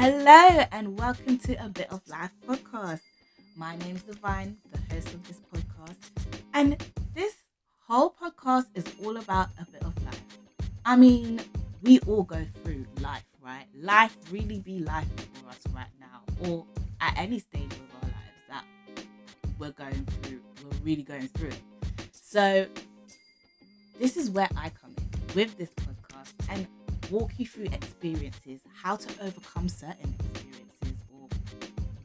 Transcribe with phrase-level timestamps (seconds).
[0.00, 3.02] Hello and welcome to a Bit of Life podcast.
[3.54, 5.96] My name is Divine, the host of this podcast,
[6.54, 6.82] and
[7.14, 7.34] this
[7.86, 10.24] whole podcast is all about a bit of life.
[10.86, 11.42] I mean,
[11.82, 13.66] we all go through life, right?
[13.78, 16.64] Life really be life for us right now, or
[17.02, 18.64] at any stage of our lives that
[19.58, 21.52] we're going through, we're really going through.
[22.12, 22.66] So,
[23.98, 26.66] this is where I come in with this podcast and
[27.10, 31.28] walk you through experiences, how to overcome certain experiences or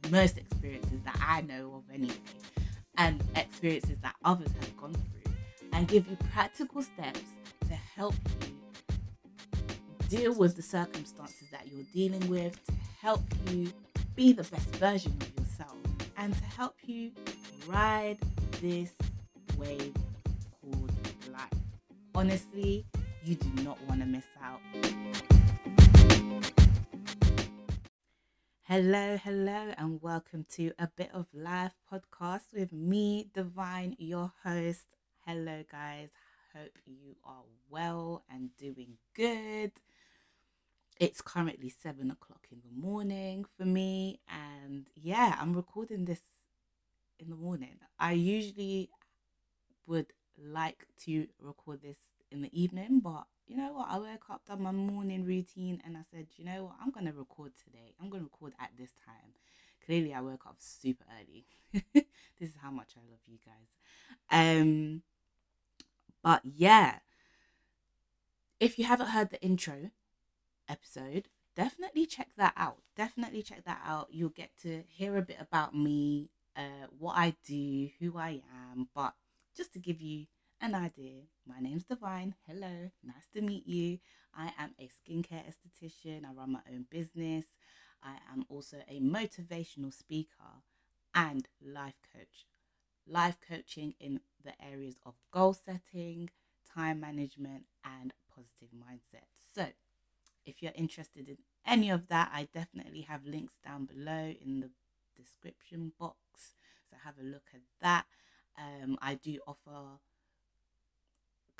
[0.09, 2.16] most experiences that I know of anyway,
[2.98, 5.34] and experiences that others have gone through,
[5.73, 7.22] and give you practical steps
[7.68, 8.55] to help you
[10.09, 13.72] deal with the circumstances that you're dealing with, to help you
[14.16, 15.78] be the best version of yourself,
[16.17, 17.12] and to help you
[17.67, 18.17] ride
[18.62, 18.92] this
[19.58, 19.94] wave
[20.62, 20.92] called
[21.31, 21.50] life.
[22.14, 22.86] Honestly,
[23.23, 24.62] you do not want to miss out.
[28.67, 34.88] Hello, hello, and welcome to a Bit of Life podcast with me, Divine, your host.
[35.23, 36.09] Hello, guys.
[36.52, 39.71] Hope you are well and doing good.
[40.99, 46.21] It's currently seven o'clock in the morning for me, and yeah, I'm recording this
[47.19, 47.77] in the morning.
[47.99, 48.89] I usually
[49.86, 50.08] would
[50.43, 51.97] like to record this
[52.31, 53.88] in the evening, but you know what?
[53.90, 56.76] I woke up, done my morning routine, and I said, you know what?
[56.82, 57.94] I'm going to record today.
[58.02, 59.34] I'm going to record at this time.
[59.86, 61.46] Clearly, I woke up super early.
[61.94, 64.60] this is how much I love you guys.
[64.62, 65.04] Um,
[66.23, 67.00] but yeah,
[68.60, 69.92] if you haven't heard the intro
[70.68, 72.78] episode, definitely check that out.
[72.98, 74.08] Definitely check that out.
[74.12, 78.90] You'll get to hear a bit about me, uh, what I do, who I am.
[78.96, 79.14] But
[79.56, 80.26] just to give you
[80.61, 81.23] an idea.
[81.45, 82.36] My name's Divine.
[82.48, 84.00] Hello, nice to meet you.
[84.34, 86.25] I am a skincare esthetician.
[86.25, 87.45] I run my own business.
[88.03, 90.64] I am also a motivational speaker
[91.14, 92.45] and life coach.
[93.08, 96.30] Life coaching in the areas of goal setting,
[96.73, 99.26] time management, and positive mindset.
[99.54, 99.67] So,
[100.45, 104.70] if you're interested in any of that, I definitely have links down below in the
[105.16, 106.17] description box.
[106.89, 108.05] So, have a look at that.
[108.58, 109.99] Um, I do offer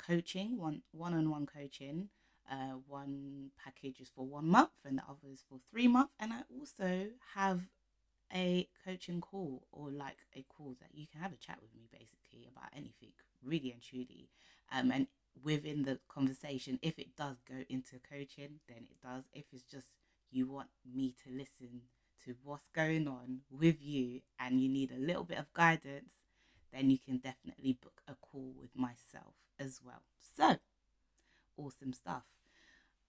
[0.06, 2.08] coaching, one one-on-one coaching.
[2.50, 6.14] Uh, one package is for one month and the other is for three months.
[6.20, 7.62] And I also have
[8.32, 11.88] a coaching call or like a call that you can have a chat with me
[11.90, 13.12] basically about anything,
[13.42, 14.28] really and truly.
[14.72, 15.06] Um, and
[15.42, 19.24] within the conversation, if it does go into coaching, then it does.
[19.32, 19.88] If it's just
[20.30, 21.82] you want me to listen
[22.24, 26.14] to what's going on with you and you need a little bit of guidance,
[26.76, 30.02] then you can definitely book a call with myself as well.
[30.36, 30.56] So,
[31.56, 32.24] awesome stuff.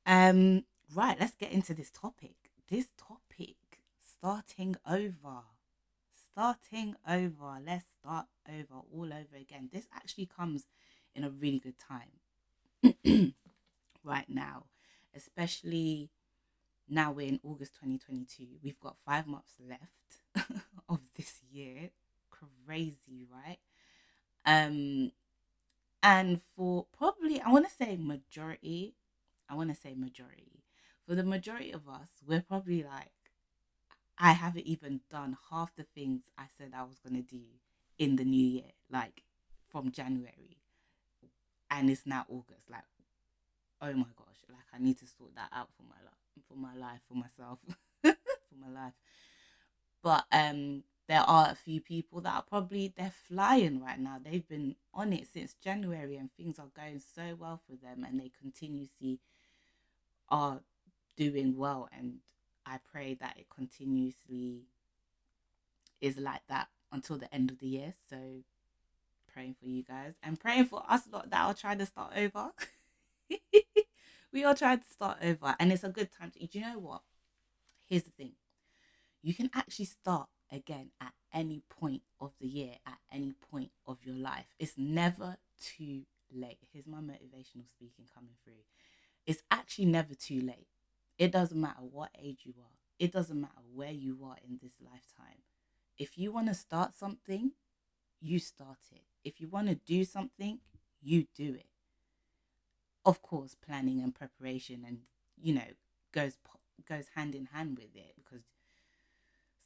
[0.06, 0.64] Um,
[0.96, 2.36] right, let's get into this topic.
[2.70, 3.58] This topic,
[4.00, 5.42] starting over.
[6.32, 7.58] Starting over.
[7.66, 9.70] Let's start over all over again.
[9.74, 10.66] This actually comes
[11.14, 13.34] in a really good time
[14.04, 14.66] right now,
[15.16, 16.10] especially
[16.88, 18.46] now we're in August 2022.
[18.64, 20.52] We've got five months left
[20.90, 21.90] of this year.
[22.66, 23.60] Crazy, right?
[24.46, 25.12] Um,
[26.04, 28.96] and for probably, I want to say majority,
[29.50, 30.64] I want to say majority.
[31.08, 33.12] For the majority of us, we're probably like,
[34.18, 37.42] I haven't even done half the things I said I was going to do
[38.00, 39.24] in the new year, like
[39.70, 40.58] from January.
[41.70, 42.70] And it's now August.
[42.70, 42.84] Like,
[43.82, 46.76] oh my gosh, like I need to sort that out for my life, for my
[46.76, 47.60] life, for myself,
[48.04, 48.94] for my life.
[50.02, 54.18] But um, there are a few people that are probably they're flying right now.
[54.24, 58.20] They've been on it since January and things are going so well for them and
[58.20, 59.20] they continuously
[60.30, 60.60] are
[61.16, 62.20] doing well and
[62.66, 64.64] I pray that it continuously
[66.02, 67.94] is like that until the end of the year.
[68.10, 68.18] So
[69.32, 72.52] praying for you guys and praying for us lot that are trying to start over.
[74.34, 76.80] we are trying to start over and it's a good time to do you know
[76.80, 77.02] what?
[77.86, 78.34] Here's the thing.
[79.22, 83.98] You can actually start again at any point of the year, at any point of
[84.04, 84.46] your life.
[84.60, 86.04] It's never too
[86.34, 86.60] late.
[86.72, 88.64] Here's my motivational speaking coming through.
[89.26, 90.68] It's actually never too late.
[91.18, 94.74] It doesn't matter what age you are, it doesn't matter where you are in this
[94.82, 95.42] lifetime.
[95.98, 97.52] If you want to start something,
[98.22, 99.04] you start it.
[99.24, 100.60] If you want to do something,
[101.02, 101.68] you do it.
[103.06, 105.00] Of course, planning and preparation and
[105.42, 105.68] you know
[106.12, 106.38] goes
[106.88, 108.44] goes hand in hand with it because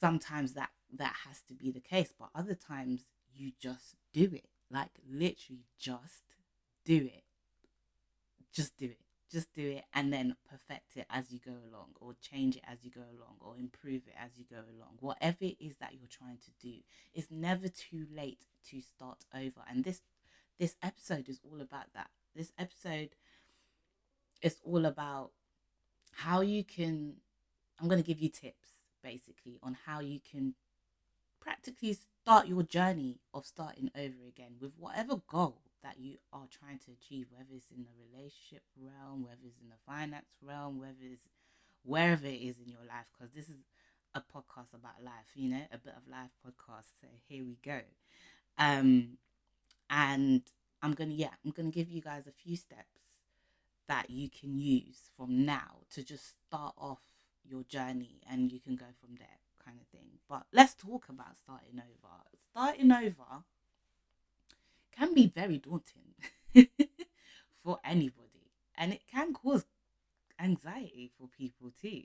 [0.01, 4.48] sometimes that that has to be the case but other times you just do it.
[4.69, 6.24] Like literally just
[6.86, 7.24] do it.
[8.53, 9.00] Just do it.
[9.31, 12.80] Just do it and then perfect it as you go along or change it as
[12.83, 14.98] you go along or improve it as you go along.
[15.00, 16.75] Whatever it is that you're trying to do
[17.13, 19.62] it's never too late to start over.
[19.69, 20.01] And this
[20.59, 22.09] this episode is all about that.
[22.36, 23.15] This episode
[24.42, 25.31] is all about
[26.13, 27.13] how you can
[27.80, 28.60] i'm going to give you tips
[29.03, 30.56] basically on how you can
[31.42, 36.77] practically start your journey of starting over again with whatever goal that you are trying
[36.77, 41.01] to achieve, whether it's in the relationship realm, whether it's in the finance realm, whether
[41.01, 41.27] it's
[41.83, 43.63] wherever it is in your life, because this is
[44.13, 46.89] a podcast about life, you know, a bit of life podcast.
[47.01, 47.80] So here we go.
[48.57, 49.18] Um,
[49.89, 50.44] and
[50.83, 53.00] I'm gonna, yeah, I'm gonna give you guys a few steps
[53.88, 57.01] that you can use from now to just start off
[57.43, 60.19] your journey, and you can go from there, kind of thing.
[60.29, 62.13] But let's talk about starting over.
[62.51, 63.43] Starting over
[64.91, 66.13] can be very daunting
[67.63, 69.65] for anybody and it can cause
[70.39, 72.03] anxiety for people too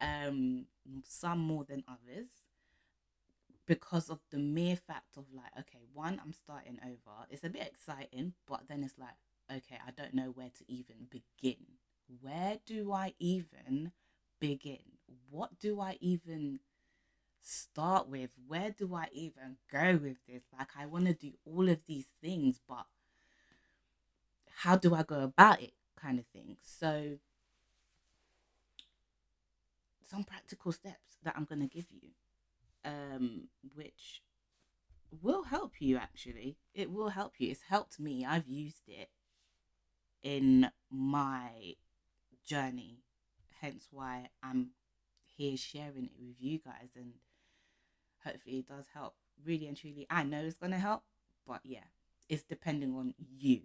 [0.00, 0.66] um
[1.04, 2.26] some more than others
[3.66, 7.62] because of the mere fact of like okay one i'm starting over it's a bit
[7.62, 9.16] exciting but then it's like
[9.52, 11.56] okay i don't know where to even begin
[12.20, 13.92] where do i even
[14.40, 14.78] begin
[15.30, 16.60] what do i even
[17.48, 18.30] start with?
[18.46, 20.42] Where do I even go with this?
[20.56, 22.86] Like, I want to do all of these things, but
[24.56, 25.72] how do I go about it?
[25.96, 26.56] Kind of thing.
[26.62, 27.18] So,
[30.08, 32.10] some practical steps that I'm going to give you,
[32.84, 34.22] um, which
[35.22, 36.56] will help you actually.
[36.74, 37.50] It will help you.
[37.50, 38.26] It's helped me.
[38.26, 39.08] I've used it
[40.22, 41.74] in my
[42.46, 42.98] journey,
[43.60, 44.70] hence why I'm
[45.36, 47.12] here sharing it with you guys and
[48.24, 49.14] hopefully it does help.
[49.44, 51.04] Really and truly, I know it's going to help,
[51.46, 51.84] but yeah,
[52.28, 53.62] it's depending on you.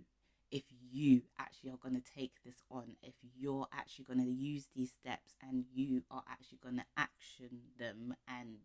[0.51, 4.68] If you actually are going to take this on, if you're actually going to use
[4.75, 8.57] these steps and you are actually going to action them and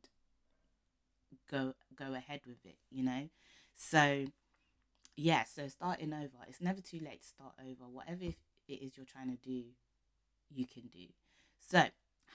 [1.50, 3.30] go go ahead with it, you know.
[3.75, 4.26] So
[5.16, 7.88] yeah, so starting over, it's never too late to start over.
[7.90, 8.36] Whatever it
[8.69, 9.64] is you're trying to do,
[10.50, 11.06] you can do.
[11.60, 11.84] So,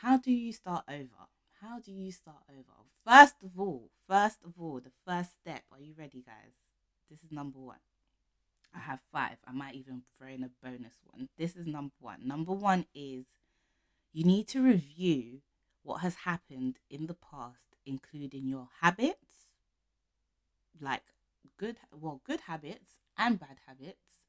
[0.02, 1.28] how do you start over?
[1.62, 2.84] How do you start over?
[3.06, 5.64] First of all, first of all, the first step.
[5.72, 6.54] Are you ready, guys?
[7.10, 7.80] This is number one.
[8.76, 9.38] I have five.
[9.48, 11.30] I might even throw in a bonus one.
[11.38, 12.28] This is number one.
[12.28, 13.26] Number one is
[14.12, 15.42] you need to review
[15.84, 19.48] what has happened in the past, including your habits,
[20.80, 21.04] like
[21.58, 24.22] good, well, good habits and bad habits.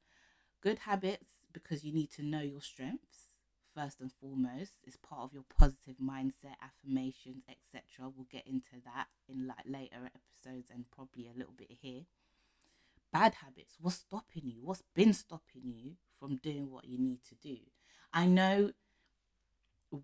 [0.61, 3.34] Good habits because you need to know your strengths
[3.75, 9.07] first and foremost It's part of your positive mindset affirmations etc we'll get into that
[9.27, 12.03] in like later episodes and probably a little bit here.
[13.11, 14.59] Bad habits what's stopping you?
[14.63, 17.57] What's been stopping you from doing what you need to do?
[18.13, 18.71] I know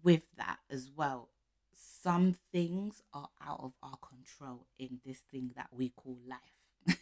[0.04, 1.30] with that as well
[1.74, 6.98] some things are out of our control in this thing that we call life.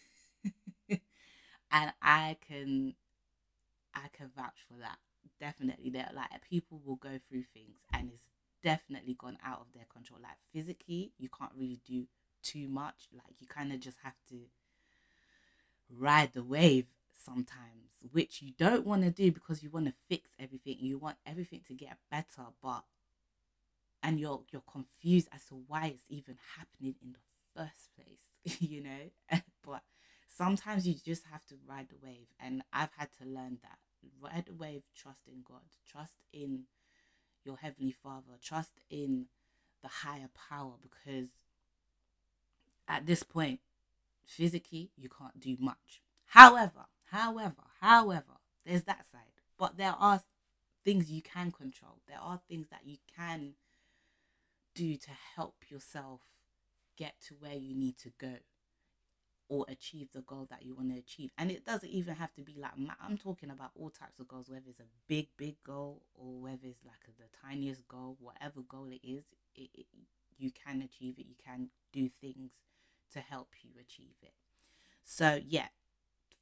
[1.71, 2.95] And i can
[3.93, 4.97] i can vouch for that
[5.39, 8.23] definitely there like people will go through things and it's
[8.63, 10.19] definitely gone out of their control.
[10.21, 12.05] Like physically you can't really do
[12.43, 13.07] too much.
[13.13, 14.45] Like you kind of just have to
[15.89, 20.29] ride the wave sometimes which you don't want to do because you want to fix
[20.39, 20.77] everything.
[20.79, 22.83] You want everything to get better but
[24.03, 27.19] and you're you're confused as to why it's even happening in the
[27.55, 29.09] first place you know?
[29.63, 29.83] But
[30.27, 33.77] sometimes you just have to ride the wave and i've had to learn that
[34.21, 36.63] right away with trust in God, trust in
[37.43, 39.25] your Heavenly Father, trust in
[39.81, 41.29] the higher power because
[42.87, 43.59] at this point,
[44.25, 46.01] physically, you can't do much.
[46.25, 49.21] However, however, however, there's that side.
[49.57, 50.21] But there are
[50.83, 53.53] things you can control, there are things that you can
[54.75, 56.21] do to help yourself
[56.97, 58.35] get to where you need to go
[59.49, 61.31] or achieve the goal that you want to achieve.
[61.37, 62.71] And it doesn't even have to be like,
[63.03, 66.65] I'm talking about all types of goals, whether it's a big, big goal or whether
[66.67, 69.23] it's like the tiniest goal, whatever goal it is,
[69.55, 69.87] it, it,
[70.37, 71.25] you can achieve it.
[71.27, 72.51] You can do things
[73.13, 74.33] to help you achieve it.
[75.03, 75.69] So, yeah,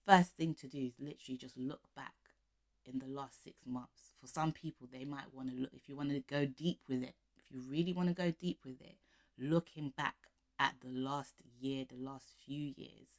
[0.05, 2.13] first thing to do is literally just look back
[2.85, 4.11] in the last six months.
[4.19, 7.03] For some people, they might want to look, if you want to go deep with
[7.03, 8.97] it, if you really want to go deep with it,
[9.39, 10.15] looking back
[10.59, 13.09] at the last year, the last few years,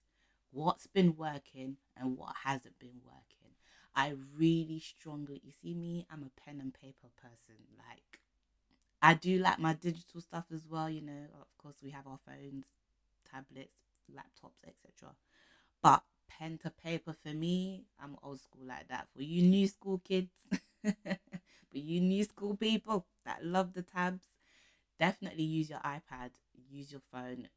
[0.50, 3.54] what's been working and what hasn't been working.
[3.94, 7.56] I really strongly, you see me, I'm a pen and paper person.
[7.76, 8.20] Like,
[9.02, 11.26] I do like my digital stuff as well, you know.
[11.40, 12.66] Of course, we have our phones,
[13.30, 13.78] tablets,
[14.12, 15.14] laptops, etc.
[15.82, 19.08] But pen to paper for me, I'm old school like that.
[19.14, 20.32] For you new school kids,
[20.82, 21.18] but
[21.72, 24.26] you new school people that love the tabs,
[24.98, 26.30] definitely use your iPad,
[26.70, 27.48] use your phone,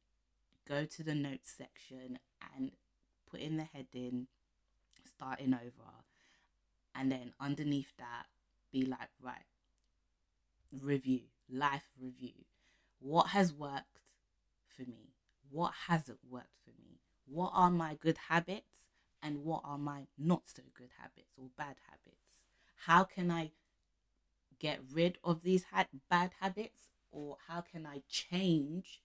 [0.67, 2.19] go to the notes section
[2.55, 2.71] and
[3.29, 4.27] put in the heading,
[5.05, 5.91] starting over.
[6.95, 8.27] And then underneath that,
[8.71, 9.45] be like, right,
[10.81, 12.45] review, life review.
[12.99, 13.99] What has worked
[14.67, 15.15] for me?
[15.49, 16.99] What hasn't worked for me?
[17.25, 18.85] What are my good habits?
[19.23, 22.21] And what are my not so good habits or bad habits?
[22.85, 23.51] How can I
[24.59, 29.01] get rid of these ha- bad habits or how can I change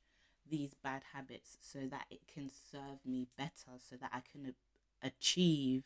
[0.48, 4.54] these bad habits so that it can serve me better so that I can
[5.02, 5.84] achieve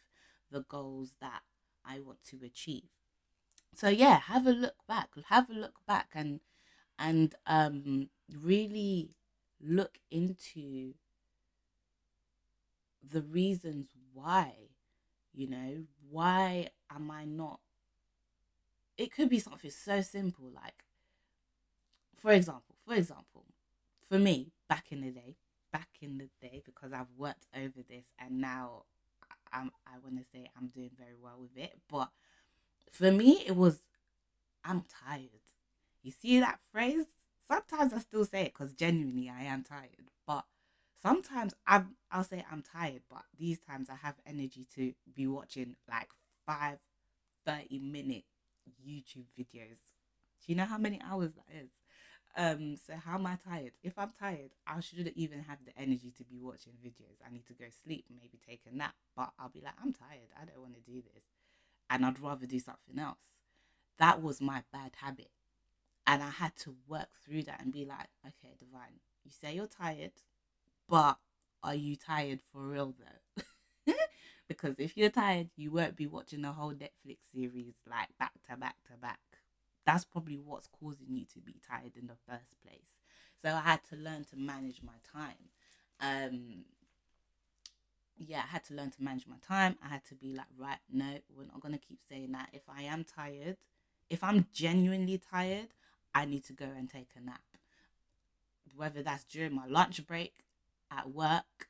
[0.51, 1.43] the goals that
[1.85, 2.85] I want to achieve.
[3.75, 5.11] So yeah, have a look back.
[5.29, 6.41] Have a look back and
[6.99, 8.11] and um
[8.43, 9.11] really
[9.61, 10.95] look into
[13.03, 14.53] the reasons why
[15.35, 17.61] you know why am i not
[18.97, 20.85] it could be something so simple like
[22.21, 23.45] for example for example
[24.07, 25.37] for me back in the day
[25.73, 28.83] back in the day because i've worked over this and now
[29.53, 32.11] i'm i want to say i'm doing very well with it but
[32.91, 33.83] for me it was
[34.65, 35.31] i'm tired.
[36.03, 37.07] You see that phrase?
[37.47, 40.45] Sometimes i still say it because genuinely i am tired but
[41.03, 45.75] sometimes i i'll say i'm tired but these times i have energy to be watching
[45.91, 46.09] like
[46.47, 46.79] five
[47.45, 48.25] 30 minute
[48.87, 49.79] youtube videos.
[50.41, 51.71] Do you know how many hours that is
[52.37, 53.73] um, so how am I tired?
[53.83, 57.19] If I'm tired, I shouldn't even have the energy to be watching videos.
[57.27, 58.95] I need to go sleep, maybe take a nap.
[59.17, 60.31] But I'll be like, I'm tired.
[60.41, 61.25] I don't want to do this.
[61.89, 63.19] And I'd rather do something else.
[63.99, 65.31] That was my bad habit.
[66.07, 69.67] And I had to work through that and be like, okay, Divine, you say you're
[69.67, 70.13] tired,
[70.89, 71.19] but
[71.63, 73.43] are you tired for real though?
[74.49, 78.57] because if you're tired, you won't be watching the whole Netflix series like back to
[78.57, 79.21] back to back
[79.91, 82.93] that's probably what's causing you to be tired in the first place.
[83.43, 85.51] So I had to learn to manage my time.
[86.01, 86.65] Um,
[88.17, 89.77] yeah, I had to learn to manage my time.
[89.85, 92.51] I had to be like, right, no, we're not gonna keep saying that.
[92.53, 93.57] If I am tired,
[94.09, 95.71] if I'm genuinely tired,
[96.15, 97.41] I need to go and take a nap.
[98.77, 100.45] Whether that's during my lunch break
[100.93, 101.69] at work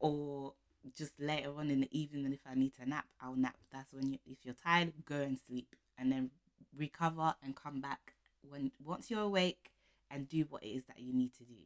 [0.00, 0.54] or
[0.96, 3.56] just later on in the evening if I need to nap, I'll nap.
[3.70, 6.30] That's when you if you're tired, go and sleep and then
[6.76, 9.70] recover and come back when once you're awake
[10.10, 11.56] and do what it is that you need to do.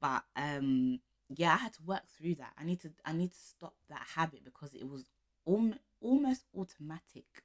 [0.00, 1.00] But um
[1.34, 2.52] yeah, I had to work through that.
[2.58, 5.04] I need to I need to stop that habit because it was
[5.46, 7.44] al- almost automatic.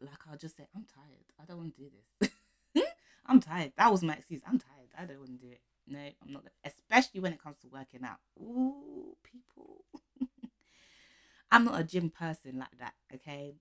[0.00, 1.32] Like I'll just say, I'm tired.
[1.40, 2.84] I don't want to do this.
[3.26, 3.72] I'm tired.
[3.76, 4.42] That was my excuse.
[4.46, 4.88] I'm tired.
[4.98, 5.60] I don't want to do it.
[5.86, 6.44] No, I'm not.
[6.64, 8.18] Especially when it comes to working out.
[8.40, 9.84] Ooh, people.
[11.50, 12.94] I'm not a gym person like that.
[13.14, 13.54] Okay,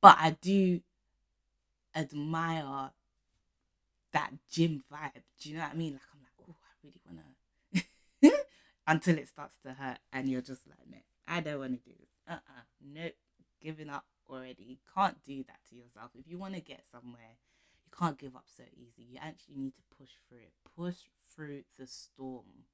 [0.00, 0.80] but I do
[1.94, 2.90] admire
[4.12, 5.22] that gym vibe.
[5.40, 5.92] Do you know what I mean?
[5.94, 8.34] Like I'm like, oh, I really wanna
[8.86, 12.10] until it starts to hurt and you're just like, no, I don't wanna do this.
[12.28, 12.62] Uh-uh.
[12.80, 13.14] Nope.
[13.60, 14.80] Giving up already.
[14.94, 16.10] Can't do that to yourself.
[16.14, 17.36] If you wanna get somewhere,
[17.86, 19.08] you can't give up so easy.
[19.08, 20.52] You actually need to push through it.
[20.76, 20.96] Push
[21.34, 22.66] through the storm.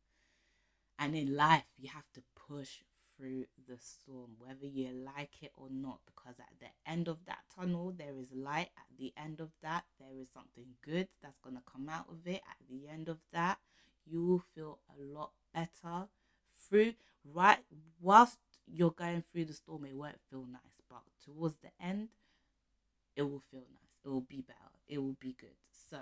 [0.98, 2.80] And in life, you have to push
[3.18, 7.40] through the storm, whether you like it or not, because at the end of that
[7.54, 8.70] tunnel, there is light.
[8.76, 12.26] At the end of that, there is something good that's going to come out of
[12.26, 12.42] it.
[12.48, 13.58] At the end of that,
[14.06, 16.06] you will feel a lot better
[16.68, 16.94] through
[17.34, 17.58] right
[18.00, 22.08] whilst you're going through the storm it won't feel nice but towards the end
[23.16, 25.56] it will feel nice it will be better it will be good
[25.90, 25.98] so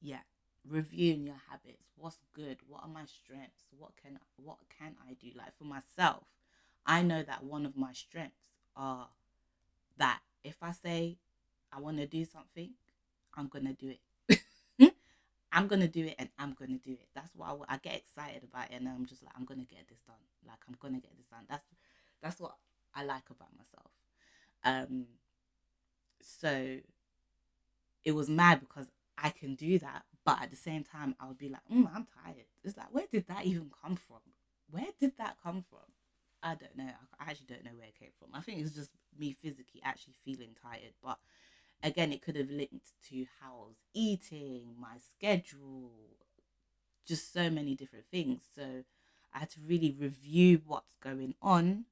[0.00, 0.20] yeah
[0.68, 5.28] reviewing your habits what's good what are my strengths what can what can i do?
[5.36, 6.24] Like for myself
[6.86, 9.08] i know that one of my strengths are
[9.98, 11.16] that if i say
[11.72, 12.70] i want to do something
[13.36, 13.90] i'm gonna do
[14.28, 14.40] it.
[15.52, 17.08] I'm gonna do it and i'm gonna do it.
[17.14, 19.88] That's what I, I get excited about it and i'm just like i'm gonna get
[19.88, 20.16] this done.
[20.46, 21.44] Like i'm gonna get this done.
[21.48, 21.66] That's
[22.22, 22.56] that's what
[22.94, 23.92] i like about myself.
[24.64, 25.06] Um
[26.22, 26.78] so
[28.04, 28.90] it was mad because
[29.22, 32.06] i can do that but at the same time, I would be like, mm, I'm
[32.22, 32.46] tired.
[32.62, 34.20] It's like, where did that even come from?
[34.70, 35.80] Where did that come from?
[36.42, 36.92] I don't know.
[37.18, 38.28] I actually don't know where it came from.
[38.34, 40.92] I think it's just me physically actually feeling tired.
[41.02, 41.18] But
[41.82, 45.90] again, it could have linked to how I was eating, my schedule,
[47.06, 48.42] just so many different things.
[48.54, 48.84] So
[49.34, 51.86] I had to really review what's going on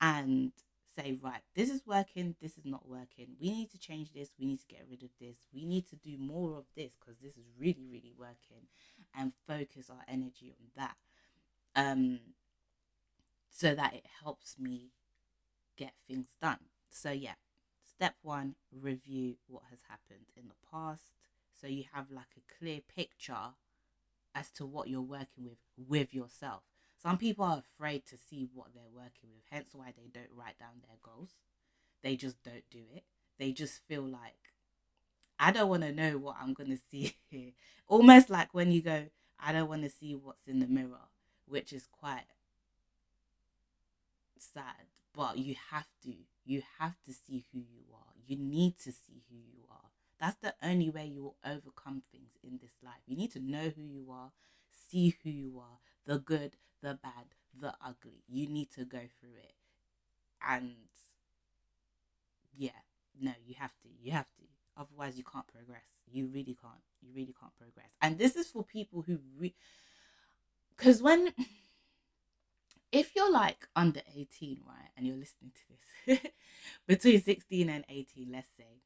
[0.00, 0.52] and
[0.96, 3.28] say, right, this is working, this is not working.
[3.40, 4.30] We need to change this.
[4.38, 5.36] We need to get rid of this.
[5.52, 8.68] We need to do more of this because this is really, really working
[9.14, 10.96] and focus our energy on that.
[11.76, 12.20] Um,
[13.50, 14.90] so that it helps me
[15.76, 16.58] get things done.
[16.88, 17.34] So, yeah,
[17.86, 21.12] step one, review what has happened in the past.
[21.60, 23.54] So you have like a clear picture
[24.34, 26.62] as to what you're working with with yourself.
[27.04, 30.58] Some people are afraid to see what they're working with, hence why they don't write
[30.58, 31.32] down their goals.
[32.02, 33.04] They just don't do it.
[33.38, 34.52] They just feel like,
[35.38, 37.52] I don't want to know what I'm going to see here.
[37.88, 39.04] Almost like when you go,
[39.38, 41.08] I don't want to see what's in the mirror,
[41.46, 42.24] which is quite
[44.38, 46.14] sad, but you have to.
[46.46, 48.14] You have to see who you are.
[48.26, 49.90] You need to see who you are.
[50.18, 53.02] That's the only way you will overcome things in this life.
[53.06, 54.30] You need to know who you are,
[54.90, 57.24] see who you are, the good, the bad,
[57.58, 58.22] the ugly.
[58.28, 59.54] You need to go through it.
[60.46, 60.74] And
[62.56, 62.70] yeah,
[63.20, 63.88] no, you have to.
[64.00, 64.42] You have to.
[64.76, 65.82] Otherwise, you can't progress.
[66.10, 66.82] You really can't.
[67.00, 67.90] You really can't progress.
[68.02, 69.18] And this is for people who,
[70.76, 71.32] because re- when,
[72.92, 76.20] if you're like under 18, right, and you're listening to this,
[76.86, 78.82] between 16 and 18, let's say,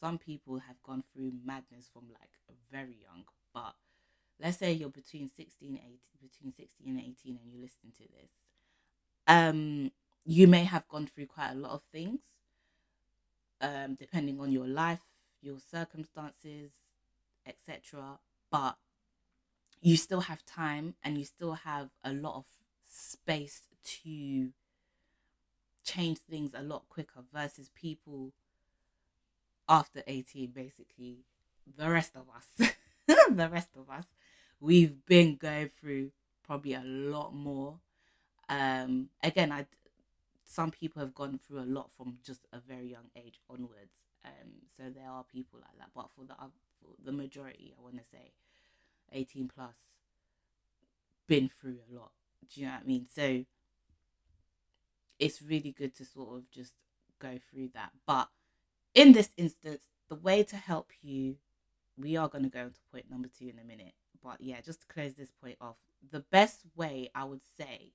[0.00, 2.30] some people have gone through madness from like
[2.70, 3.74] very young, but
[4.40, 8.30] let's say you're between 16 18 between 16 and 18 and you're listening to this
[9.26, 9.90] um
[10.24, 12.20] you may have gone through quite a lot of things
[13.60, 15.00] um depending on your life
[15.40, 16.70] your circumstances
[17.46, 18.18] etc
[18.50, 18.76] but
[19.80, 22.44] you still have time and you still have a lot of
[22.90, 24.50] space to
[25.84, 28.32] change things a lot quicker versus people
[29.68, 31.18] after 18 basically
[31.76, 32.70] the rest of us
[33.06, 34.04] the rest of us
[34.60, 36.10] we've been going through
[36.44, 37.78] probably a lot more.
[38.48, 39.66] Um again i
[40.44, 43.92] some people have gone through a lot from just a very young age onwards.
[44.24, 46.34] Um so there are people like that but for the
[46.80, 48.32] for the majority i want to say
[49.12, 49.74] 18 plus
[51.26, 52.12] been through a lot.
[52.48, 53.06] Do you know what i mean?
[53.14, 53.44] So
[55.18, 56.72] it's really good to sort of just
[57.18, 57.90] go through that.
[58.06, 58.28] But
[58.94, 61.36] in this instance the way to help you
[61.96, 64.82] we are going to go into point number two in a minute but yeah, just
[64.82, 65.76] to close this point off,
[66.10, 67.92] the best way I would say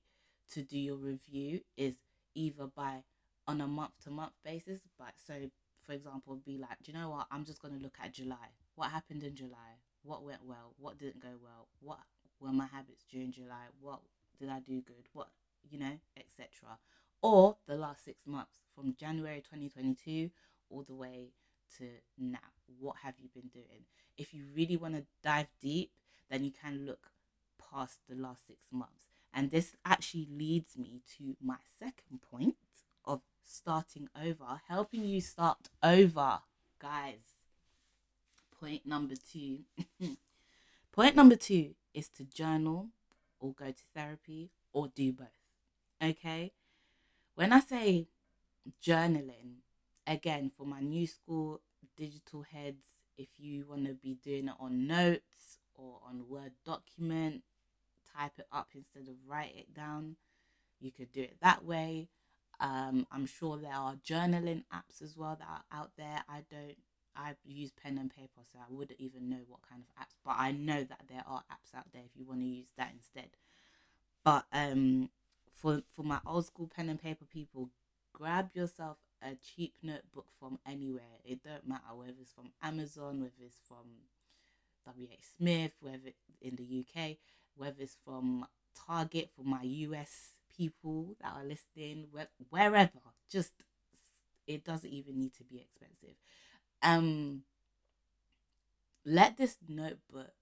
[0.52, 1.94] to do your review is
[2.34, 3.04] either by
[3.46, 4.80] on a month to month basis.
[4.98, 5.34] But so,
[5.84, 7.26] for example, be like, do you know what?
[7.30, 8.52] I'm just going to look at July.
[8.74, 9.78] What happened in July?
[10.02, 10.74] What went well?
[10.78, 11.68] What didn't go well?
[11.80, 12.00] What
[12.40, 13.66] were my habits during July?
[13.80, 14.00] What
[14.38, 15.08] did I do good?
[15.12, 15.28] What,
[15.70, 16.78] you know, etc.
[17.22, 20.30] Or the last six months from January 2022
[20.70, 21.30] all the way
[21.78, 21.86] to
[22.18, 22.38] now.
[22.78, 23.84] What have you been doing?
[24.16, 25.90] If you really want to dive deep,
[26.30, 27.10] then you can look
[27.72, 29.08] past the last six months.
[29.32, 32.56] And this actually leads me to my second point
[33.04, 36.40] of starting over, helping you start over,
[36.78, 37.36] guys.
[38.60, 39.60] Point number two.
[40.92, 42.88] point number two is to journal
[43.40, 45.26] or go to therapy or do both.
[46.02, 46.52] Okay?
[47.34, 48.06] When I say
[48.82, 49.56] journaling,
[50.06, 51.60] again, for my new school
[51.96, 52.84] digital heads,
[53.18, 57.42] if you want to be doing it on notes or on Word document,
[58.16, 60.16] type it up instead of write it down.
[60.80, 62.08] You could do it that way.
[62.60, 66.22] Um, I'm sure there are journaling apps as well that are out there.
[66.28, 66.76] I don't,
[67.16, 70.36] I use pen and paper, so I wouldn't even know what kind of apps, but
[70.38, 73.30] I know that there are apps out there if you want to use that instead.
[74.24, 75.10] But um,
[75.52, 77.70] for for my old school pen and paper people,
[78.12, 81.20] grab yourself a cheap notebook from anywhere.
[81.24, 83.86] It don't matter whether it's from Amazon, whether it's from
[84.86, 87.16] WH Smith, whether in the UK,
[87.56, 88.46] whether it's from
[88.86, 92.06] Target for my US people that are listening,
[92.50, 92.90] wherever.
[93.30, 93.52] Just
[94.46, 96.16] it doesn't even need to be expensive.
[96.82, 97.42] Um,
[99.04, 100.32] let this notebook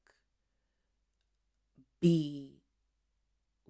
[2.01, 2.63] be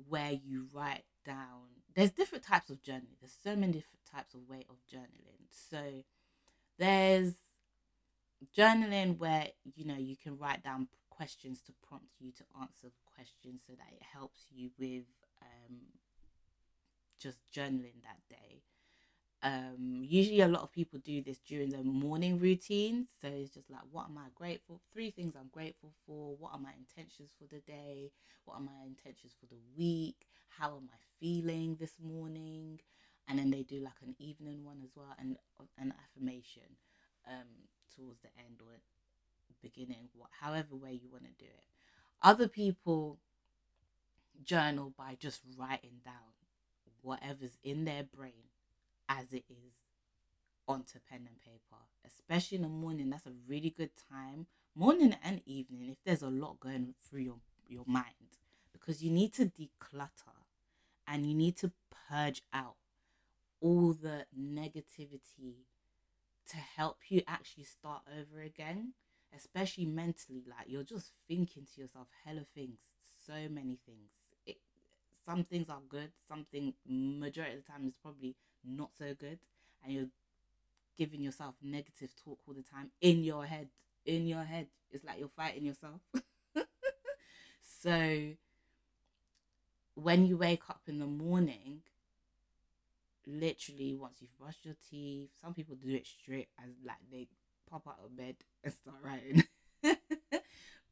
[0.09, 1.69] where you write down.
[1.95, 3.19] There's different types of journaling.
[3.21, 5.47] There's so many different types of way of journaling.
[5.51, 6.03] So
[6.79, 7.35] there's
[8.57, 13.63] journaling where you know you can write down questions to prompt you to answer questions
[13.67, 15.05] so that it helps you with
[15.43, 15.77] um,
[17.21, 18.63] just journaling that day.
[19.45, 23.69] Um, usually a lot of people do this during the morning routine so it's just
[23.71, 26.37] like what am i grateful three things i'm grateful for.
[26.39, 28.13] What are my intentions for the day?
[28.45, 30.27] What are my intentions for the week?
[30.49, 32.81] How am i feeling this morning?
[33.29, 35.37] And then they do like an evening one as well and
[35.79, 36.77] an affirmation.
[37.29, 37.49] Um,
[37.97, 38.79] towards the end or
[39.63, 40.09] beginning,
[40.41, 41.65] however way you want to do it.
[42.23, 43.19] Other people
[44.45, 46.35] journal by just writing down
[47.01, 48.51] whatever's in their brain
[49.09, 49.75] as it is
[50.67, 53.11] onto pen and paper, especially in the morning.
[53.11, 57.39] That's a really good time, morning and evening, if there's a lot going through your,
[57.69, 58.39] your mind,
[58.73, 60.39] because you need to declutter
[61.07, 61.73] and you need to
[62.09, 62.77] purge out
[63.61, 65.67] all the negativity
[66.51, 68.93] to help you actually start over again,
[69.37, 70.43] especially mentally.
[70.49, 72.79] Like you're just thinking to yourself, hella things,
[73.27, 74.11] so many things.
[74.47, 74.59] It,
[75.25, 79.39] some things are good, something majority of the time is probably not so good,
[79.85, 80.09] and you're
[80.99, 83.69] giving yourself negative talk all the time in your head.
[84.05, 86.01] In your head, it's like you're fighting yourself.
[87.83, 88.33] so
[89.95, 91.83] when you wake up in the morning,
[93.27, 97.29] literally once you've brushed your teeth, some people do it straight as like they
[97.71, 99.45] pop out of bed and start writing.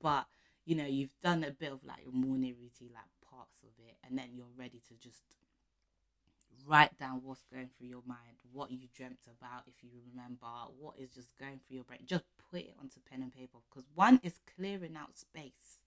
[0.00, 0.26] but
[0.64, 3.96] you know, you've done a bit of like your morning routine, like parts of it,
[4.06, 5.22] and then you're ready to just
[6.66, 10.46] write down what's going through your mind, what you dreamt about, if you remember,
[10.78, 12.00] what is just going through your brain.
[12.06, 15.78] Just put it onto pen and paper because one is clearing out space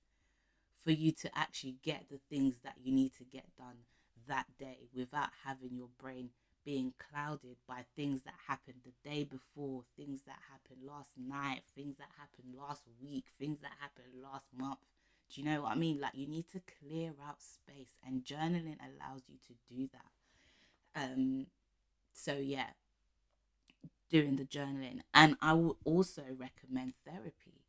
[0.84, 3.86] for you to actually get the things that you need to get done
[4.28, 6.30] that day without having your brain
[6.66, 11.98] being clouded by things that happened the day before, things that happened last night, things
[11.98, 14.80] that happened last week, things that happened last month.
[15.34, 16.00] Do you know what I mean?
[16.00, 21.04] Like you need to clear out space and journaling allows you to do that.
[21.04, 21.48] Um
[22.14, 22.68] so yeah,
[24.10, 25.02] doing the journaling.
[25.14, 27.66] And I will also recommend therapy,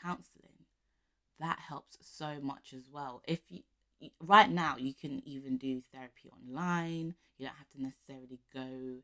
[0.00, 0.66] counseling.
[1.40, 3.22] That helps so much as well.
[3.26, 3.60] If you
[4.20, 7.14] right now you can even do therapy online.
[7.38, 9.02] You don't have to necessarily go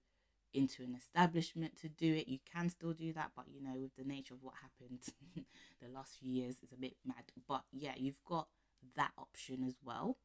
[0.55, 2.29] into an establishment to do it.
[2.29, 5.01] You can still do that but you know with the nature of what happened
[5.81, 7.25] the last few years it's a bit mad.
[7.49, 8.49] But yeah you've got
[8.97, 10.17] that option as well.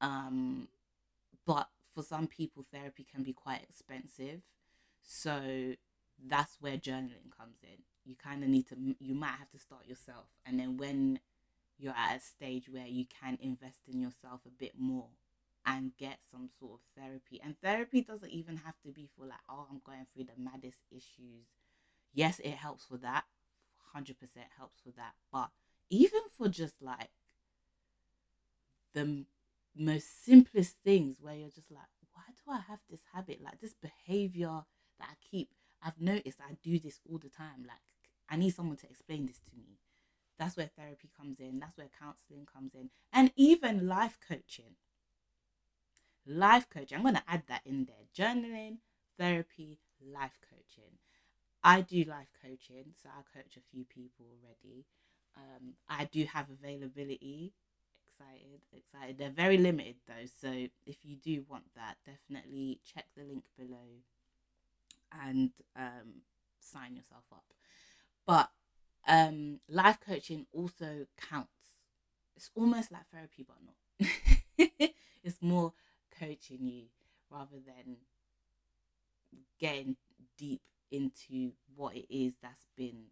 [0.00, 0.68] Um
[1.46, 4.42] but for some people therapy can be quite expensive.
[5.02, 5.74] So
[6.26, 7.82] that's where journaling comes in.
[8.04, 10.26] You kind of need to you might have to start yourself.
[10.44, 11.20] And then when
[11.78, 15.08] you're at a stage where you can invest in yourself a bit more
[15.64, 17.40] and get some sort of therapy.
[17.42, 20.78] And therapy doesn't even have to be for like, oh, I'm going through the maddest
[20.90, 21.46] issues.
[22.12, 23.24] Yes, it helps for that.
[23.94, 24.14] 100%
[24.56, 25.14] helps for that.
[25.32, 25.50] But
[25.90, 27.10] even for just like
[28.94, 29.24] the
[29.76, 33.40] most simplest things where you're just like, why do I have this habit?
[33.42, 34.62] Like this behavior
[34.98, 35.50] that I keep,
[35.82, 37.64] I've noticed I do this all the time.
[37.66, 37.78] Like,
[38.28, 39.78] I need someone to explain this to me.
[40.38, 41.58] That's where therapy comes in.
[41.58, 42.90] That's where counseling comes in.
[43.12, 44.76] And even life coaching.
[46.26, 46.96] Life coaching.
[46.96, 48.06] I'm going to add that in there.
[48.16, 48.78] Journaling,
[49.18, 50.92] therapy, life coaching.
[51.64, 54.84] I do life coaching, so I coach a few people already.
[55.36, 57.52] Um, I do have availability.
[58.06, 59.18] Excited, excited.
[59.18, 60.50] They're very limited though, so
[60.86, 64.02] if you do want that, definitely check the link below
[65.22, 66.22] and um,
[66.60, 67.44] sign yourself up.
[68.26, 68.50] But
[69.08, 71.50] um, life coaching also counts.
[72.36, 74.10] It's almost like therapy, but not.
[75.24, 75.72] it's more
[76.20, 76.84] coaching you
[77.30, 77.96] rather than
[79.58, 79.96] getting
[80.36, 83.06] deep into what it is that's been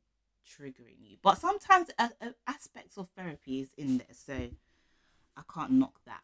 [0.46, 1.16] triggering you.
[1.22, 4.50] But sometimes a, a aspects of therapy is in there, so
[5.36, 6.22] I can't knock that.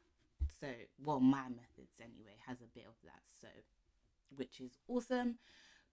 [0.60, 0.68] So,
[1.04, 3.48] well, my methods anyway has a bit of that, so
[4.36, 5.38] which is awesome.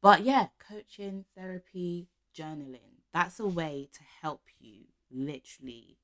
[0.02, 5.98] But yeah, coaching, therapy, journaling, that's a way to help you literally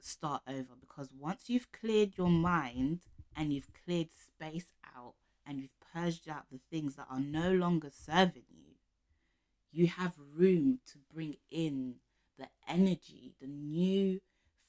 [0.00, 3.00] start over because once you've cleared your mind
[3.36, 5.14] and you've cleared space out
[5.46, 8.74] and you've purged out the things that are no longer serving you,
[9.72, 11.96] you have room to bring in
[12.38, 14.20] the energy, the new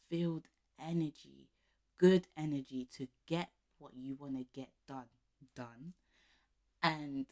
[0.10, 0.48] filled
[0.80, 1.48] energy,
[1.98, 5.06] good energy to get what you want to get done
[5.56, 5.94] done.
[6.84, 7.26] And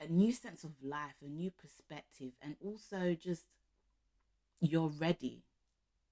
[0.00, 3.44] a new sense of life, a new perspective, and also just
[4.60, 5.42] you're ready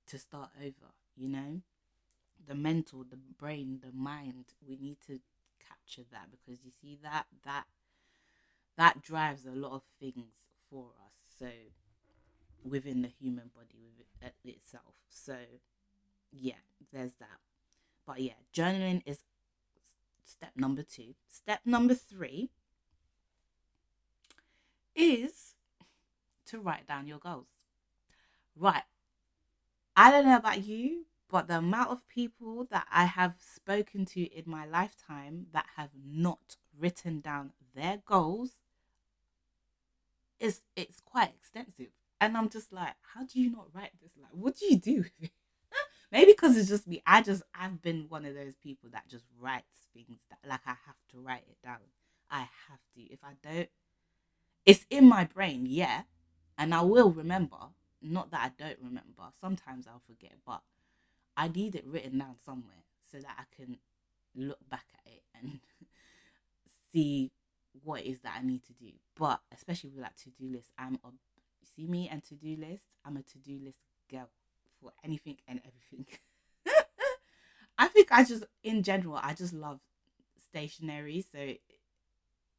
[0.09, 1.61] to start over, you know?
[2.47, 5.21] The mental, the brain, the mind, we need to
[5.59, 7.65] capture that because you see that that
[8.77, 10.35] that drives a lot of things
[10.69, 11.15] for us.
[11.39, 11.47] So
[12.63, 14.95] within the human body with it, itself.
[15.09, 15.37] So
[16.33, 16.55] yeah,
[16.93, 17.39] there's that.
[18.07, 19.21] But yeah, journaling is
[20.25, 21.15] step number 2.
[21.29, 22.51] Step number 3
[24.95, 25.55] is
[26.47, 27.54] to write down your goals.
[28.57, 28.83] Right.
[29.97, 34.21] I don't know about you, but the amount of people that I have spoken to
[34.21, 38.53] in my lifetime that have not written down their goals
[40.41, 41.89] is it's quite extensive.
[42.21, 44.13] And I'm just like, how do you not write this?
[44.21, 45.05] Like, what do you do?
[46.13, 47.03] Maybe because it's just me.
[47.07, 50.75] I just I've been one of those people that just writes things that like I
[50.87, 51.79] have to write it down.
[52.31, 53.03] I have to.
[53.03, 53.69] If I don't,
[54.65, 56.03] it's in my brain, yeah,
[56.57, 57.57] and I will remember.
[58.05, 59.23] Not that I don't remember.
[59.41, 60.61] Sometimes I'll forget, but
[61.37, 63.79] I need it written down somewhere so that I can
[64.37, 65.61] look back at it and
[66.93, 67.33] see
[67.83, 68.91] what it is that I need to do.
[69.19, 71.09] But especially with like to do list, I'm a
[71.75, 72.85] see me and to do list.
[73.05, 73.79] I'm a to do list
[74.11, 74.29] girl
[74.81, 76.07] for anything and everything.
[77.79, 79.81] I think I just in general I just love
[80.37, 81.25] stationery.
[81.33, 81.55] So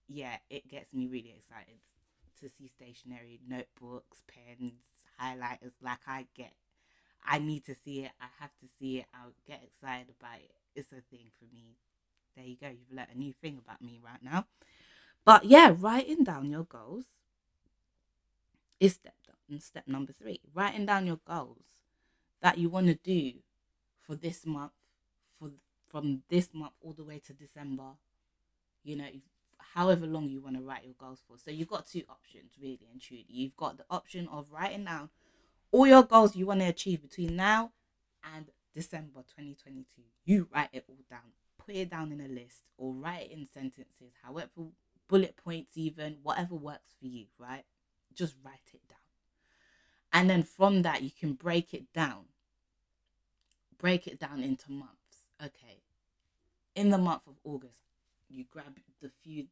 [0.07, 1.79] yeah, it gets me really excited
[2.41, 4.73] to see stationery, notebooks, pens,
[5.21, 5.73] highlighters.
[5.81, 6.53] Like I get,
[7.23, 8.11] I need to see it.
[8.19, 9.05] I have to see it.
[9.13, 10.51] I'll get excited about it.
[10.75, 11.77] It's a thing for me.
[12.35, 12.67] There you go.
[12.67, 14.45] You've learned a new thing about me right now.
[15.23, 17.05] But yeah, writing down your goals
[18.79, 19.15] is step
[19.59, 20.41] step number three.
[20.53, 21.63] Writing down your goals
[22.41, 23.33] that you want to do
[24.01, 24.71] for this month,
[25.39, 25.51] for
[25.87, 27.91] from this month all the way to December.
[28.83, 29.07] You know,
[29.75, 31.37] however long you want to write your goals for.
[31.37, 33.25] So you've got two options, really and truly.
[33.27, 35.09] You've got the option of writing down
[35.71, 37.71] all your goals you want to achieve between now
[38.33, 40.01] and December 2022.
[40.23, 43.45] You write it all down, put it down in a list, or write it in
[43.45, 44.47] sentences, however,
[45.09, 47.65] bullet points, even whatever works for you, right?
[48.13, 48.97] Just write it down.
[50.13, 52.27] And then from that, you can break it down.
[53.77, 55.25] Break it down into months.
[55.43, 55.81] Okay.
[56.75, 57.81] In the month of August,
[58.29, 59.47] you grab the few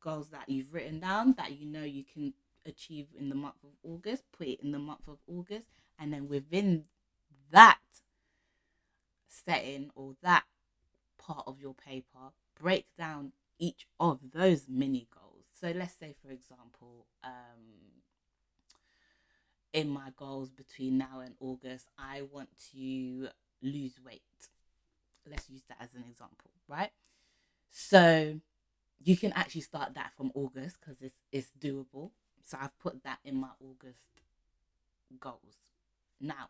[0.00, 2.32] goals that you've written down that you know you can
[2.66, 5.66] achieve in the month of August, put it in the month of August,
[5.98, 6.84] and then within
[7.50, 7.78] that
[9.28, 10.44] setting or that
[11.18, 15.44] part of your paper, break down each of those mini goals.
[15.60, 18.00] So let's say, for example, um,
[19.72, 23.28] in my goals between now and August, I want to
[23.62, 24.22] lose weight.
[25.28, 26.90] Let's use that as an example, right?
[27.70, 28.40] So
[29.02, 32.10] you can actually start that from August because it's it's doable.
[32.44, 33.98] So I've put that in my August
[35.18, 35.56] goals.
[36.20, 36.48] Now,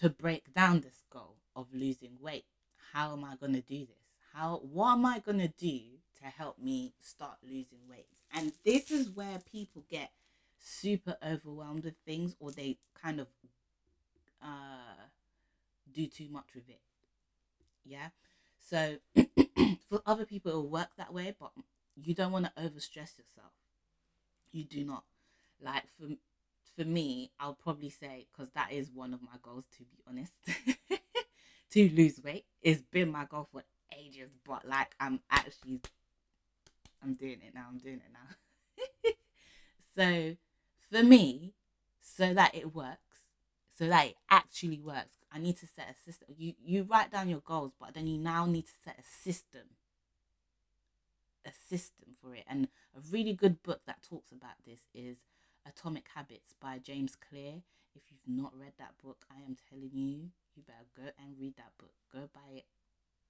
[0.00, 2.44] to break down this goal of losing weight,
[2.92, 3.96] how am I to do this?
[4.32, 5.80] How what am I to do
[6.20, 8.06] to help me start losing weight?
[8.32, 10.10] And this is where people get
[10.58, 13.26] super overwhelmed with things or they kind of
[14.42, 15.06] uh
[15.92, 16.80] do too much with it.
[17.84, 18.08] Yeah.
[18.60, 18.96] So
[19.88, 21.52] for other people it'll work that way, but
[21.96, 23.52] you don't want to overstress yourself.
[24.52, 25.04] You do not.
[25.60, 26.08] Like for
[26.76, 30.32] for me, I'll probably say because that is one of my goals to be honest.
[31.70, 32.44] to lose weight.
[32.62, 33.62] It's been my goal for
[33.98, 35.80] ages, but like I'm actually
[37.02, 37.66] I'm doing it now.
[37.68, 39.12] I'm doing it now.
[39.96, 40.36] so
[40.90, 41.54] for me,
[42.00, 42.98] so that it works,
[43.78, 46.28] so that it actually works, I need to set a system.
[46.36, 49.62] You you write down your goals, but then you now need to set a system
[51.46, 52.44] a system for it.
[52.48, 55.16] And a really good book that talks about this is
[55.66, 57.62] Atomic Habits by James Clear.
[57.94, 61.56] If you've not read that book, I am telling you, you better go and read
[61.56, 61.92] that book.
[62.12, 62.64] Go buy it.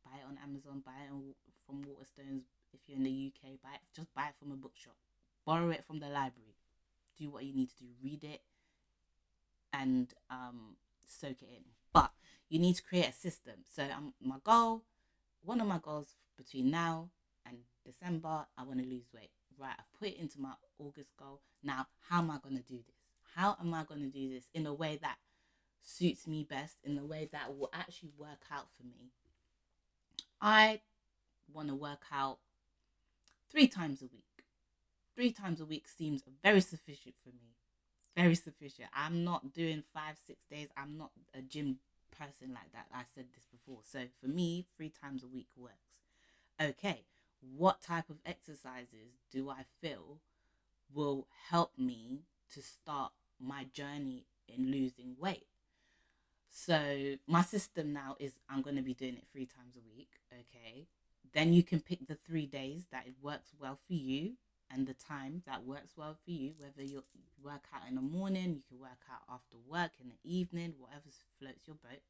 [0.05, 0.83] Buy it on Amazon.
[0.85, 2.43] Buy it from Waterstones.
[2.73, 3.81] If you're in the UK, buy it.
[3.95, 4.97] Just buy it from a bookshop.
[5.45, 6.57] Borrow it from the library.
[7.19, 7.87] Do what you need to do.
[8.03, 8.41] Read it
[9.73, 11.65] and um, soak it in.
[11.93, 12.13] But
[12.49, 13.55] you need to create a system.
[13.75, 14.83] So um, my goal,
[15.45, 17.09] one of my goals between now
[17.85, 19.31] December, I want to lose weight.
[19.59, 21.41] Right, I've put it into my August goal.
[21.63, 22.97] Now, how am I going to do this?
[23.37, 25.17] How am I going to do this in a way that
[25.83, 29.11] suits me best, in a way that will actually work out for me?
[30.41, 30.81] I
[31.53, 32.39] want to work out
[33.51, 34.25] three times a week.
[35.15, 37.55] Three times a week seems very sufficient for me.
[38.17, 38.89] Very sufficient.
[38.95, 40.69] I'm not doing five, six days.
[40.77, 41.79] I'm not a gym
[42.19, 42.87] person like that.
[42.93, 43.81] I said this before.
[43.85, 45.77] So for me, three times a week works.
[46.61, 47.05] Okay,
[47.57, 50.19] what type of exercises do I feel
[50.95, 52.21] will help me
[52.55, 55.47] to start my journey in losing weight.
[56.51, 60.11] So my system now is I'm going to be doing it three times a week.
[60.33, 60.87] Okay.
[61.33, 64.33] Then you can pick the three days that it works well for you
[64.71, 66.53] and the time that works well for you.
[66.59, 67.03] Whether you
[67.43, 71.07] work out in the morning, you can work out after work in the evening, whatever
[71.39, 72.03] floats your boat.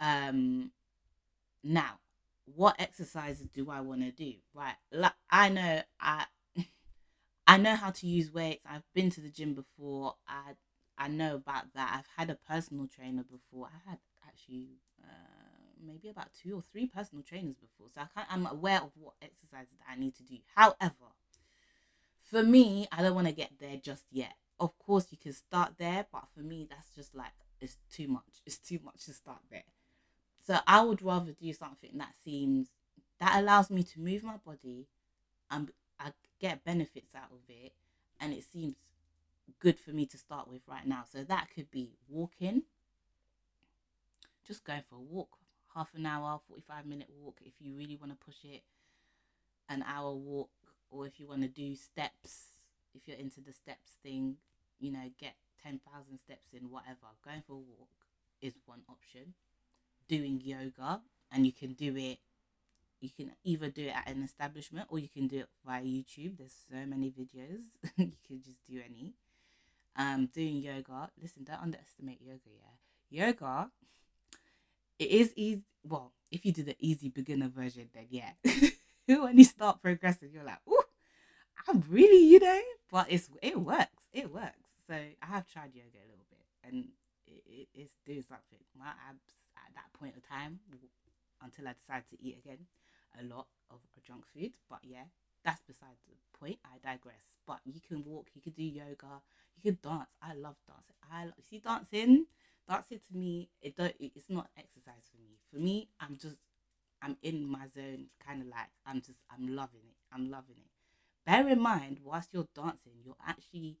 [0.00, 0.72] Um,
[1.62, 1.98] now
[2.46, 4.34] what exercises do I want to do?
[4.54, 4.74] Right.
[4.90, 6.26] Like I know I
[7.46, 8.64] I know how to use weights.
[8.68, 10.14] I've been to the gym before.
[10.26, 10.52] I
[10.98, 11.94] I know about that.
[11.98, 13.66] I've had a personal trainer before.
[13.66, 15.06] I had actually uh,
[15.84, 17.88] maybe about two or three personal trainers before.
[17.94, 20.36] So I can't, I'm aware of what exercises I need to do.
[20.54, 21.12] However,
[22.22, 24.34] for me, I don't want to get there just yet.
[24.60, 28.42] Of course, you can start there, but for me, that's just like it's too much.
[28.46, 29.64] It's too much to start there.
[30.44, 32.68] So I would rather do something that seems
[33.20, 34.88] that allows me to move my body
[35.50, 37.72] and I get benefits out of it
[38.20, 38.74] and it seems
[39.60, 41.04] good for me to start with right now.
[41.10, 42.62] So that could be walking,
[44.46, 45.38] just going for a walk,
[45.74, 48.62] half an hour, 45 minute walk if you really want to push it,
[49.68, 50.50] an hour walk
[50.90, 52.56] or if you want to do steps,
[52.94, 54.36] if you're into the steps thing,
[54.80, 57.06] you know, get 10,000 steps in, whatever.
[57.24, 57.88] Going for a walk
[58.40, 59.34] is one option.
[60.12, 62.18] Doing yoga, and you can do it,
[63.00, 66.36] you can either do it at an establishment or you can do it via YouTube.
[66.36, 67.62] There's so many videos,
[67.96, 69.14] you can just do any.
[69.96, 73.24] Um, doing yoga, listen, don't underestimate yoga, yeah.
[73.24, 73.70] Yoga,
[74.98, 75.64] it is easy.
[75.82, 78.32] Well, if you do the easy beginner version, then yeah.
[79.06, 80.84] when you start progressing, you're like, oh,
[81.66, 84.08] I'm really, you know, but it's it works.
[84.12, 84.68] It works.
[84.86, 86.88] So I have tried yoga a little bit, and
[87.26, 88.58] it, it, it's doing something.
[88.78, 89.41] My abs
[89.72, 90.60] at that point of time,
[91.42, 92.66] until I decided to eat again,
[93.18, 94.52] a lot of a junk food.
[94.68, 95.04] But yeah,
[95.44, 96.58] that's beside the point.
[96.64, 97.40] I digress.
[97.46, 99.22] But you can walk, you can do yoga,
[99.56, 100.10] you can dance.
[100.22, 100.96] I love dancing.
[101.10, 102.26] I love, see dancing.
[102.68, 103.94] Dancing to me, it don't.
[103.98, 105.38] It's not exercise for me.
[105.52, 106.36] For me, I'm just,
[107.02, 108.06] I'm in my zone.
[108.24, 109.96] Kind of like I'm just, I'm loving it.
[110.12, 110.70] I'm loving it.
[111.26, 113.78] Bear in mind, whilst you're dancing, you're actually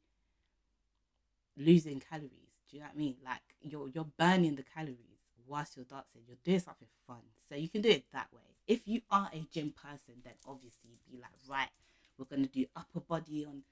[1.56, 2.52] losing calories.
[2.68, 3.16] Do you know what I mean?
[3.24, 5.11] Like you're you're burning the calories
[5.52, 6.22] whilst you're dancing.
[6.26, 7.20] You're doing something fun.
[7.48, 8.40] So you can do it that way.
[8.66, 11.68] If you are a gym person, then obviously be like, right,
[12.16, 13.62] we're gonna do upper body on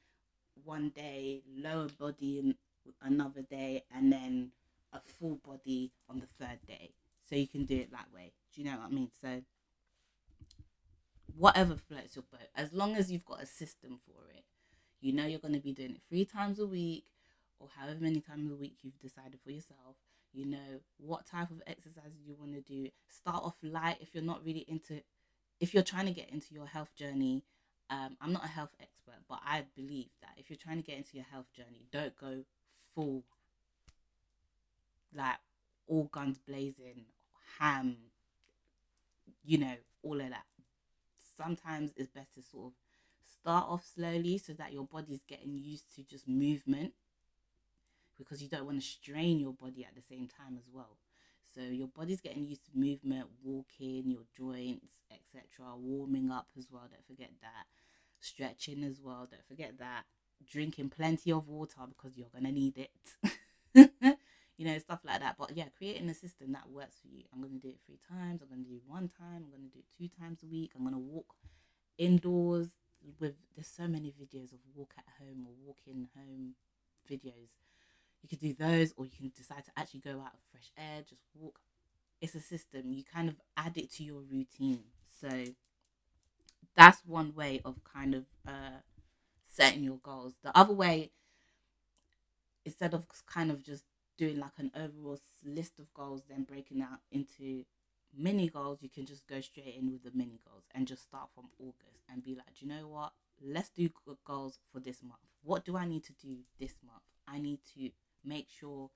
[0.64, 2.54] one day, lower body
[3.02, 4.50] another day, and then
[4.92, 6.90] a full body on the third day.
[7.28, 8.32] So you can do it that way.
[8.54, 9.10] Do you know what I mean?
[9.22, 9.42] So
[11.38, 14.44] whatever floats your boat, as long as you've got a system for it,
[15.00, 17.04] you know you're going to be doing it three times a week
[17.60, 19.96] or however many times a week you've decided for yourself.
[20.32, 22.88] You know what type of exercises you want to do.
[23.08, 25.02] Start off light if you're not really into,
[25.60, 27.44] if you're trying to get into your health journey.
[27.90, 30.96] Um, I'm not a health expert, but I believe that if you're trying to get
[30.96, 32.44] into your health journey, don't go
[32.94, 33.24] full,
[35.12, 35.36] like
[35.88, 37.06] all guns blazing,
[37.58, 37.96] ham,
[39.44, 40.44] you know, all of that.
[41.36, 42.72] Sometimes it's best to sort of
[43.40, 46.92] start off slowly so that your body's getting used to just movement
[48.20, 50.98] because you don't want to strain your body at the same time as well.
[51.54, 55.74] So your body's getting used to movement, walking, your joints, etc.
[55.76, 56.86] Warming up as well.
[56.88, 57.66] Don't forget that.
[58.20, 59.26] Stretching as well.
[59.28, 60.04] Don't forget that.
[60.46, 62.90] Drinking plenty of water because you're gonna need it.
[64.56, 65.36] you know, stuff like that.
[65.38, 67.24] But yeah, creating a system that works for you.
[67.32, 68.42] I'm gonna do it three times.
[68.42, 69.44] I'm gonna do one time.
[69.44, 70.72] I'm gonna do it two times a week.
[70.76, 71.34] I'm gonna walk
[71.96, 72.68] indoors
[73.18, 73.34] with.
[73.56, 76.54] There's so many videos of walk at home or walking home
[77.10, 77.48] videos
[78.22, 81.02] you could do those, or you can decide to actually go out of fresh air,
[81.08, 81.58] just walk.
[82.20, 82.92] It's a system.
[82.92, 84.84] You kind of add it to your routine.
[85.20, 85.28] So
[86.76, 88.80] that's one way of kind of uh,
[89.46, 90.34] setting your goals.
[90.42, 91.10] The other way,
[92.64, 93.84] instead of kind of just
[94.18, 97.64] doing like an overall list of goals, then breaking out into
[98.16, 101.28] mini goals, you can just go straight in with the mini goals and just start
[101.34, 103.12] from August and be like, do you know what?
[103.42, 103.88] Let's do
[104.26, 105.20] goals for this month.
[105.42, 107.02] What do I need to do this month?
[107.26, 107.90] I need to
[108.24, 108.90] make sure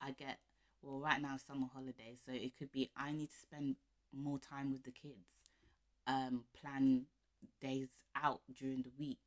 [0.00, 0.38] I get
[0.82, 3.76] well right now summer holidays so it could be I need to spend
[4.12, 5.52] more time with the kids
[6.06, 7.02] um plan
[7.60, 9.18] days out during the week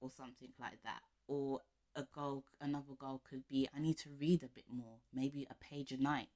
[0.00, 1.00] or something like that.
[1.26, 1.60] Or
[1.96, 5.54] a goal another goal could be I need to read a bit more maybe a
[5.54, 6.28] page a night.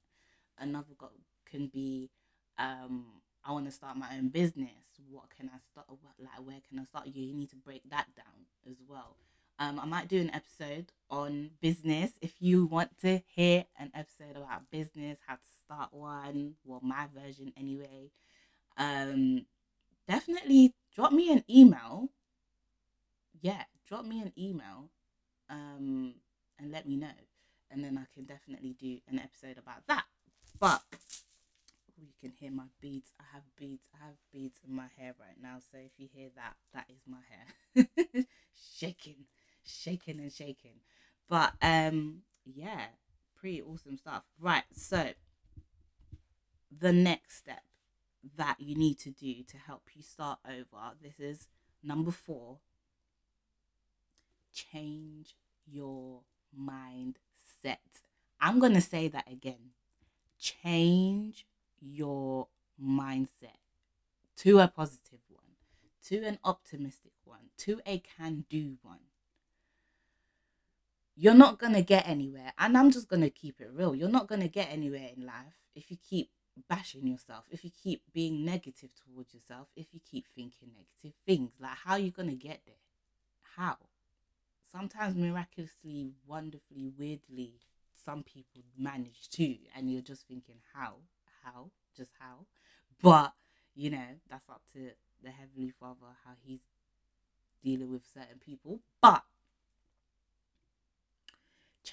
[0.57, 1.11] Another goal
[1.45, 2.09] can be
[2.57, 3.05] um
[3.45, 4.69] I want to start my own business.
[5.09, 5.87] What can I start
[6.19, 7.07] like where can I start?
[7.07, 9.17] You need to break that down as well
[9.59, 12.11] um, I might do an episode on business.
[12.21, 17.07] If you want to hear an episode about business, how to start one, well, my
[17.13, 18.11] version anyway,
[18.77, 19.45] um,
[20.07, 22.09] definitely drop me an email.
[23.41, 24.89] Yeah, drop me an email
[25.49, 26.15] um,
[26.59, 27.07] and let me know.
[27.69, 30.05] And then I can definitely do an episode about that.
[30.59, 30.81] But
[31.97, 33.11] you can hear my beads.
[33.19, 33.83] I have beads.
[33.93, 35.57] I have beads in my hair right now.
[35.71, 38.25] So if you hear that, that is my hair
[38.77, 39.25] shaking
[39.65, 40.79] shaking and shaking.
[41.29, 42.85] But um, yeah,
[43.39, 44.23] pretty awesome stuff.
[44.39, 45.09] Right, so
[46.71, 47.63] the next step
[48.37, 50.93] that you need to do to help you start over.
[51.01, 51.47] This is
[51.83, 52.59] number four.
[54.53, 55.35] Change
[55.65, 56.21] your
[56.57, 57.77] mindset.
[58.39, 59.71] I'm going to say that again.
[60.39, 61.45] Change
[61.81, 62.47] your
[62.81, 63.57] mindset
[64.37, 65.55] to a positive one,
[66.07, 68.99] to an optimistic one, to a can do one
[71.15, 72.53] you're not going to get anywhere.
[72.57, 73.95] And I'm just going to keep it real.
[73.95, 76.29] You're not going to get anywhere in life if you keep
[76.69, 81.51] bashing yourself, if you keep being negative towards yourself, if you keep thinking negative things.
[81.59, 82.75] Like, how are you going to get there?
[83.57, 83.77] How?
[84.71, 87.59] Sometimes miraculously, wonderfully, weirdly,
[88.05, 90.95] some people manage to, and you're just thinking, how?
[91.43, 91.71] How?
[91.95, 92.45] Just how?
[93.01, 93.33] But,
[93.75, 94.91] you know, that's up to
[95.23, 96.61] the Heavenly Father, how He's
[97.63, 99.23] dealing with certain people, but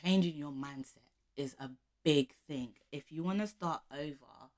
[0.03, 1.71] changing your mindset is a
[2.05, 2.75] big thing.
[2.93, 4.51] If you want to start over,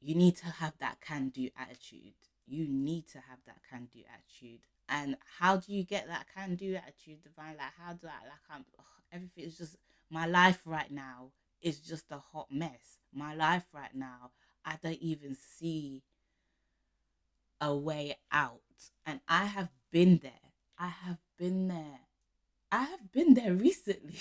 [0.00, 2.14] you need to have that can do attitude.
[2.46, 4.60] You need to have that can do attitude.
[4.88, 7.56] And how do you get that can do attitude, divine?
[7.56, 9.76] Like, how do I, like, I'm, ugh, everything is just,
[10.10, 11.30] my life right now
[11.62, 12.98] is just a hot mess.
[13.12, 14.30] My life right now,
[14.64, 16.02] I don't even see
[17.60, 18.60] a way out.
[19.06, 20.32] And I have been there.
[20.78, 22.00] I have been there.
[22.72, 24.18] I have been there recently.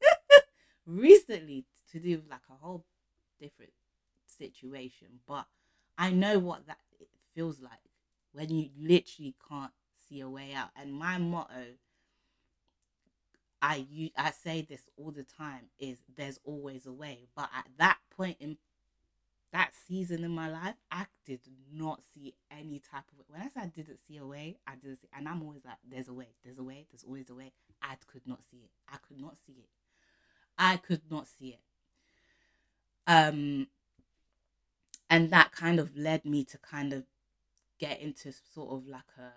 [0.86, 2.84] recently to do with like a whole
[3.40, 3.72] different
[4.26, 5.20] situation.
[5.26, 5.46] But
[5.98, 6.78] I know what that
[7.34, 7.72] feels like
[8.32, 9.72] when you literally can't
[10.08, 10.68] see a way out.
[10.76, 11.76] And my motto,
[13.62, 17.26] I I say this all the time, is there's always a way.
[17.34, 18.58] But at that point in
[19.56, 21.40] that season in my life, I did
[21.72, 25.00] not see any type of when I said I didn't see a way, I didn't
[25.00, 27.52] see and I'm always like, there's a way, there's a way, there's always a way.
[27.80, 28.70] I could not see it.
[28.86, 29.70] I could not see it.
[30.58, 31.60] I could not see it.
[33.06, 33.68] Um
[35.08, 37.04] and that kind of led me to kind of
[37.78, 39.30] get into sort of like a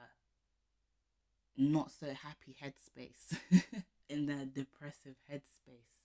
[1.55, 3.37] not so happy headspace
[4.09, 6.01] in the depressive headspace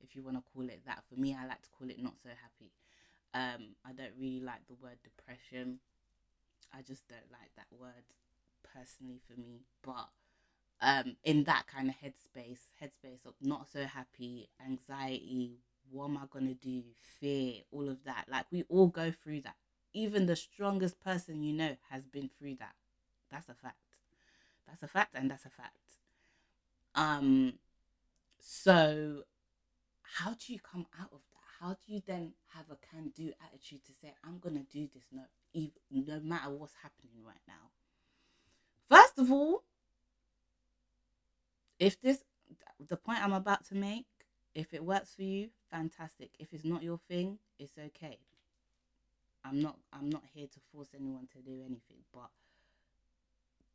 [0.00, 2.12] if you want to call it that for me i like to call it not
[2.22, 2.70] so happy
[3.34, 5.78] um i don't really like the word depression
[6.74, 8.04] i just don't like that word
[8.74, 10.08] personally for me but
[10.80, 15.58] um in that kind of headspace headspace of not so happy anxiety
[15.90, 16.82] what am I gonna do?
[17.20, 18.26] Fear, all of that.
[18.28, 19.56] Like we all go through that.
[19.92, 22.74] Even the strongest person you know has been through that.
[23.30, 23.76] That's a fact.
[24.66, 25.76] That's a fact, and that's a fact.
[26.94, 27.54] Um,
[28.40, 29.22] so
[30.02, 31.47] how do you come out of that?
[31.60, 35.24] How do you then have a can-do attitude to say, "I'm gonna do this, no,
[35.52, 37.70] even, no matter what's happening right now"?
[38.88, 39.64] First of all,
[41.78, 42.24] if this,
[42.78, 44.06] the point I'm about to make,
[44.54, 46.30] if it works for you, fantastic.
[46.38, 48.18] If it's not your thing, it's okay.
[49.44, 52.30] I'm not I'm not here to force anyone to do anything, but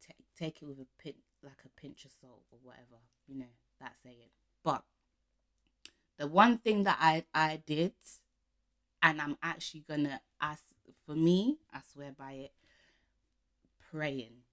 [0.05, 3.51] t- take it with a pin like a pinch of salt or whatever, you know,
[3.79, 4.29] that saying.
[4.63, 4.83] But
[6.17, 7.93] the one thing that I I did
[9.01, 10.63] and I'm actually gonna ask
[11.05, 12.53] for me, I swear by it,
[13.91, 14.43] praying.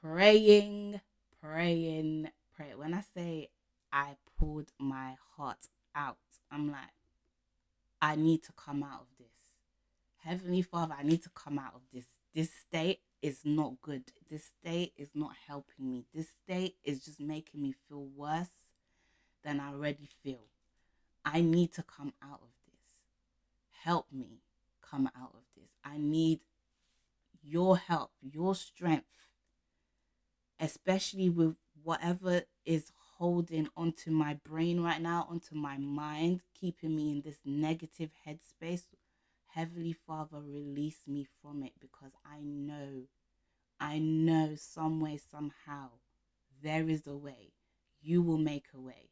[0.00, 1.00] Praying,
[1.40, 2.74] praying, pray.
[2.74, 3.50] When I say
[3.92, 6.16] I pulled my heart out.
[6.50, 6.80] I'm like,
[8.00, 9.26] I need to come out of this.
[10.24, 12.06] Heavenly Father, I need to come out of this.
[12.34, 14.04] This state is not good.
[14.30, 16.06] This state is not helping me.
[16.14, 18.48] This state is just making me feel worse
[19.44, 20.46] than I already feel.
[21.24, 22.96] I need to come out of this.
[23.84, 24.40] Help me
[24.82, 25.70] come out of this.
[25.84, 26.40] I need
[27.42, 29.26] your help, your strength,
[30.60, 37.10] especially with whatever is holding onto my brain right now, onto my mind, keeping me
[37.10, 38.84] in this negative headspace.
[39.54, 43.02] Heavenly Father, release me from it because I know,
[43.78, 45.90] I know some way, somehow,
[46.62, 47.52] there is a way.
[48.00, 49.11] You will make a way.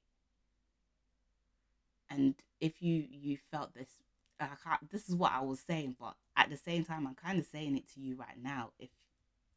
[2.10, 3.88] And if you you felt this,
[4.90, 7.76] this is what I was saying, but at the same time, I'm kind of saying
[7.76, 8.72] it to you right now.
[8.78, 8.90] If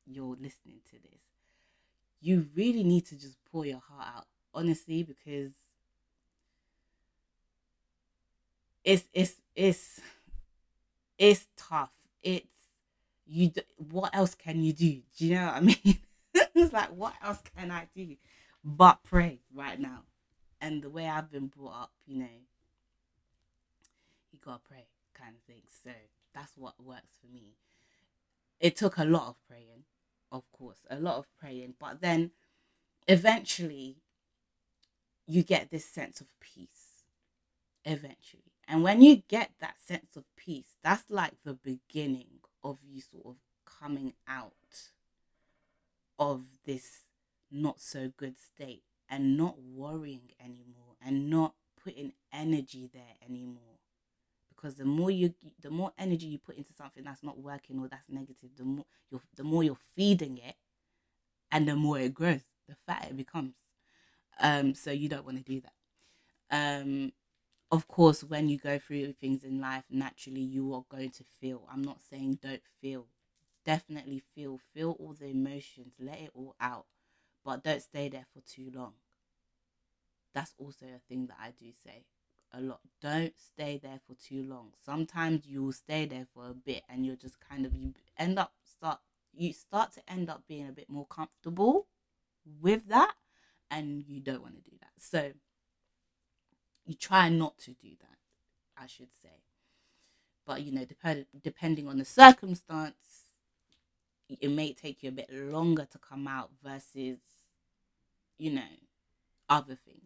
[0.05, 1.21] you're listening to this,
[2.21, 5.51] you really need to just pour your heart out honestly, because
[8.83, 9.99] it's it's it's
[11.17, 11.91] it's tough.
[12.21, 12.47] It's
[13.25, 13.51] you.
[13.77, 15.01] What else can you do?
[15.17, 15.99] Do you know what I mean?
[16.33, 18.15] it's like what else can I do
[18.63, 20.03] but pray right now?
[20.63, 22.39] And the way I've been brought up, you know,
[24.31, 25.63] you gotta pray kind of thing.
[25.83, 25.91] So
[26.33, 27.57] that's what works for me.
[28.61, 29.83] It took a lot of praying,
[30.31, 32.31] of course, a lot of praying, but then
[33.09, 33.97] eventually
[35.27, 37.03] you get this sense of peace
[37.83, 38.53] eventually.
[38.65, 43.25] And when you get that sense of peace, that's like the beginning of you sort
[43.25, 43.35] of
[43.65, 44.53] coming out
[46.17, 47.01] of this
[47.51, 48.83] not so good state
[49.13, 51.53] and not worrying anymore and not
[51.83, 53.79] putting energy there anymore
[54.55, 57.87] because the more you the more energy you put into something that's not working or
[57.87, 60.55] that's negative the more you're the more you're feeding it
[61.51, 63.53] and the more it grows the fatter it becomes
[64.39, 65.73] um, so you don't want to do that.
[66.81, 67.13] Um,
[67.71, 71.67] of course, when you go through things in life, naturally you are going to feel.
[71.71, 73.07] I'm not saying don't feel.
[73.65, 74.59] Definitely feel.
[74.73, 75.93] Feel all the emotions.
[75.99, 76.85] Let it all out.
[77.43, 78.93] But don't stay there for too long.
[80.33, 82.05] That's also a thing that I do say
[82.51, 82.79] a lot.
[83.01, 84.73] Don't stay there for too long.
[84.83, 88.39] Sometimes you will stay there for a bit and you're just kind of you end
[88.39, 88.99] up start
[89.35, 91.87] you start to end up being a bit more comfortable
[92.61, 93.13] with that
[93.71, 95.31] and you don't want to do that so
[96.85, 98.17] you try not to do that
[98.77, 99.41] i should say
[100.45, 103.31] but you know depend, depending on the circumstance
[104.29, 107.19] it may take you a bit longer to come out versus
[108.37, 108.61] you know
[109.49, 110.02] other things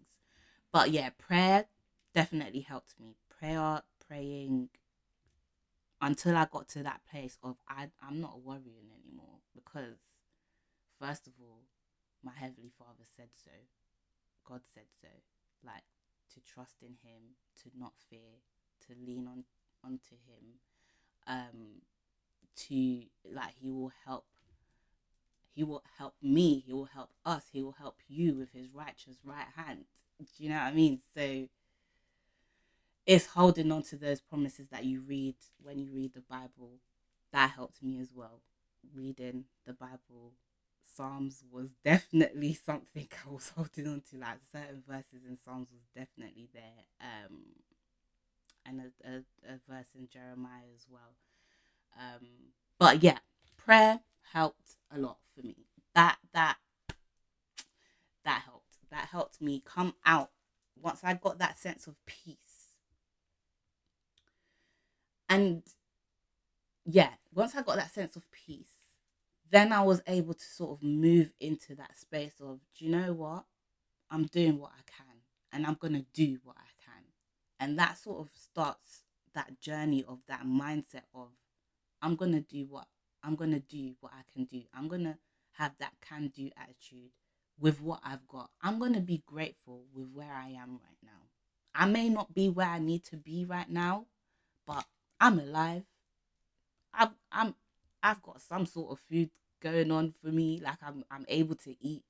[0.77, 1.65] but yeah prayer
[2.13, 4.69] definitely helped me prayer praying
[6.01, 9.97] until I got to that place of I I'm not worrying anymore because
[10.99, 11.63] first of all,
[12.23, 13.51] my heavenly Father said so.
[14.47, 15.07] God said so.
[15.65, 15.83] Like
[16.35, 18.43] to trust in Him, to not fear,
[18.87, 19.45] to lean on
[19.83, 20.59] onto Him,
[21.25, 21.81] um,
[22.67, 24.25] to like He will help.
[25.55, 26.63] He will help me.
[26.63, 27.45] He will help us.
[27.51, 29.85] He will help you with His righteous right hand.
[30.19, 30.99] Do you know what I mean?
[31.15, 31.47] So
[33.05, 36.79] it's holding on to those promises that you read when you read the Bible.
[37.31, 38.41] That helped me as well.
[38.95, 40.33] Reading the Bible,
[40.95, 44.17] Psalms was definitely something I was holding on to.
[44.17, 47.37] Like certain verses in Psalms was definitely there, um,
[48.65, 49.15] and a, a,
[49.53, 51.15] a verse in Jeremiah as well.
[51.97, 52.27] Um,
[52.79, 53.19] but yeah,
[53.57, 53.99] prayer
[54.33, 55.55] helped a lot for me.
[55.95, 56.57] That that
[58.25, 58.56] that helped.
[58.91, 60.31] That helped me come out
[60.81, 62.47] once I got that sense of peace
[65.29, 65.63] and
[66.85, 68.79] yeah, once I got that sense of peace,
[69.49, 73.13] then I was able to sort of move into that space of, do you know
[73.13, 73.45] what?
[74.09, 75.17] I'm doing what I can
[75.51, 77.03] and I'm going to do what I can.
[77.59, 81.29] And that sort of starts that journey of that mindset of,
[82.01, 82.85] I'm going to do what
[83.23, 84.61] I'm going to do what I can do.
[84.73, 85.17] I'm going to
[85.53, 87.11] have that can do attitude
[87.59, 88.49] with what I've got.
[88.61, 91.27] I'm going to be grateful with where I am right now.
[91.73, 94.05] I may not be where I need to be right now,
[94.65, 94.85] but
[95.19, 95.83] I'm alive.
[96.93, 97.53] I've I'm
[98.01, 99.29] I've got some sort of food
[99.61, 100.59] going on for me.
[100.63, 102.03] Like I'm I'm able to eat.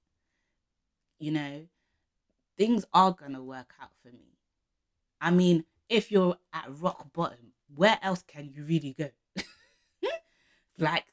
[1.19, 1.67] You know,
[2.57, 4.37] things are gonna work out for me.
[5.19, 9.09] I mean, if you're at rock bottom, where else can you really go?
[10.77, 11.05] like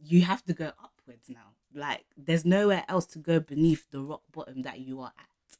[0.00, 1.55] you have to go upwards now.
[1.74, 5.58] Like there's nowhere else to go beneath the rock bottom that you are at.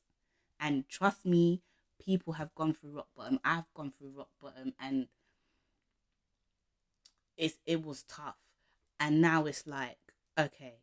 [0.58, 1.62] And trust me,
[2.02, 3.38] people have gone through rock bottom.
[3.44, 5.08] I've gone through rock bottom and
[7.36, 8.36] it's it was tough
[8.98, 9.98] and now it's like
[10.38, 10.76] okay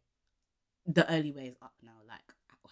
[0.86, 2.21] the early way is up now like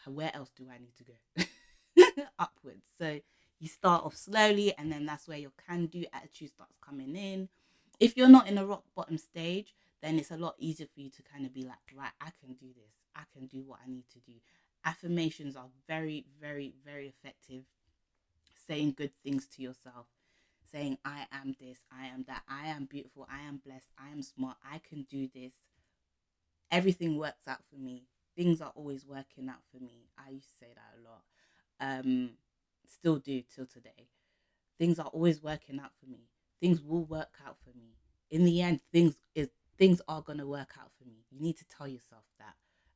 [0.06, 3.20] where else do i need to go upwards so
[3.60, 7.48] you start off slowly and then that's where your can do attitude starts coming in
[8.00, 11.10] if you're not in a rock bottom stage then it's a lot easier for you
[11.10, 13.90] to kind of be like right i can do this i can do what i
[13.90, 14.34] need to do
[14.86, 17.64] affirmations are very very very effective
[18.68, 20.08] saying good things to yourself
[20.72, 24.22] saying, I am this, I am that, I am beautiful, I am blessed, I am
[24.22, 25.54] smart, I can do this.
[26.72, 28.04] Everything works out for me.
[28.38, 30.08] Things are always working out for me.
[30.18, 31.24] I used to say that a lot.
[32.00, 32.32] Um,
[32.88, 34.08] still do till today.
[34.80, 36.30] Things are always working out for me.
[36.62, 37.98] Things will work out for me.
[38.30, 39.50] In the end, things is
[39.82, 41.26] things are gonna work out for me.
[41.32, 42.54] You need to tell yourself that.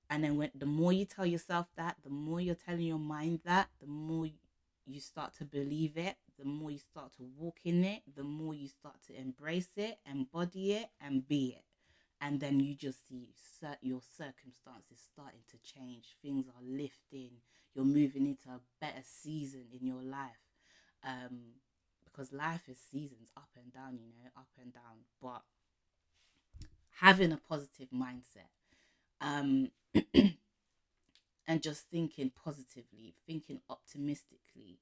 [0.07, 3.39] And then when the more you tell yourself that, the more you're telling your mind
[3.43, 4.27] that, the more
[4.85, 8.53] you start to believe it, the more you start to walk in it, the more
[8.53, 11.63] you start to embrace it, embody it, and be it.
[12.21, 13.29] And then you just see
[13.81, 16.17] your circumstances starting to change.
[16.21, 17.31] Things are lifting.
[17.73, 20.37] You're moving into a better season in your life.
[21.03, 21.55] Um,
[22.05, 25.03] because life is seasons up and down, you know, up and down.
[25.19, 25.41] But
[26.99, 28.49] having a positive mindset
[29.21, 29.69] um,
[31.47, 34.79] and just thinking positively, thinking optimistically,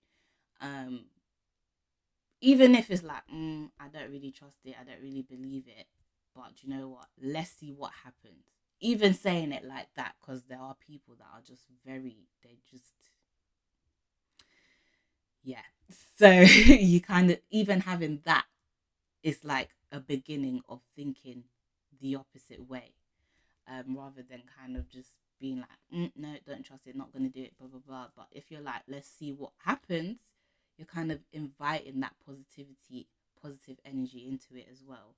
[0.61, 1.05] um,
[2.41, 5.87] even if it's like, mm, I don't really trust it, I don't really believe it,
[6.35, 7.07] but you know what?
[7.21, 8.45] Let's see what happens.
[8.79, 12.93] Even saying it like that, because there are people that are just very, they just,
[15.43, 15.61] yeah.
[16.17, 18.45] So you kind of, even having that
[19.23, 21.45] is like a beginning of thinking
[22.03, 22.93] the opposite way,
[23.67, 27.25] um, rather than kind of just being like, mm, no, don't trust it, not going
[27.25, 28.07] to do it, blah, blah, blah.
[28.15, 30.19] But if you're like, let's see what happens,
[30.77, 33.07] you're kind of inviting that positivity,
[33.41, 35.15] positive energy into it as well.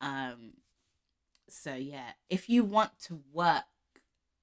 [0.00, 0.54] Um,
[1.48, 3.64] so yeah, if you want to work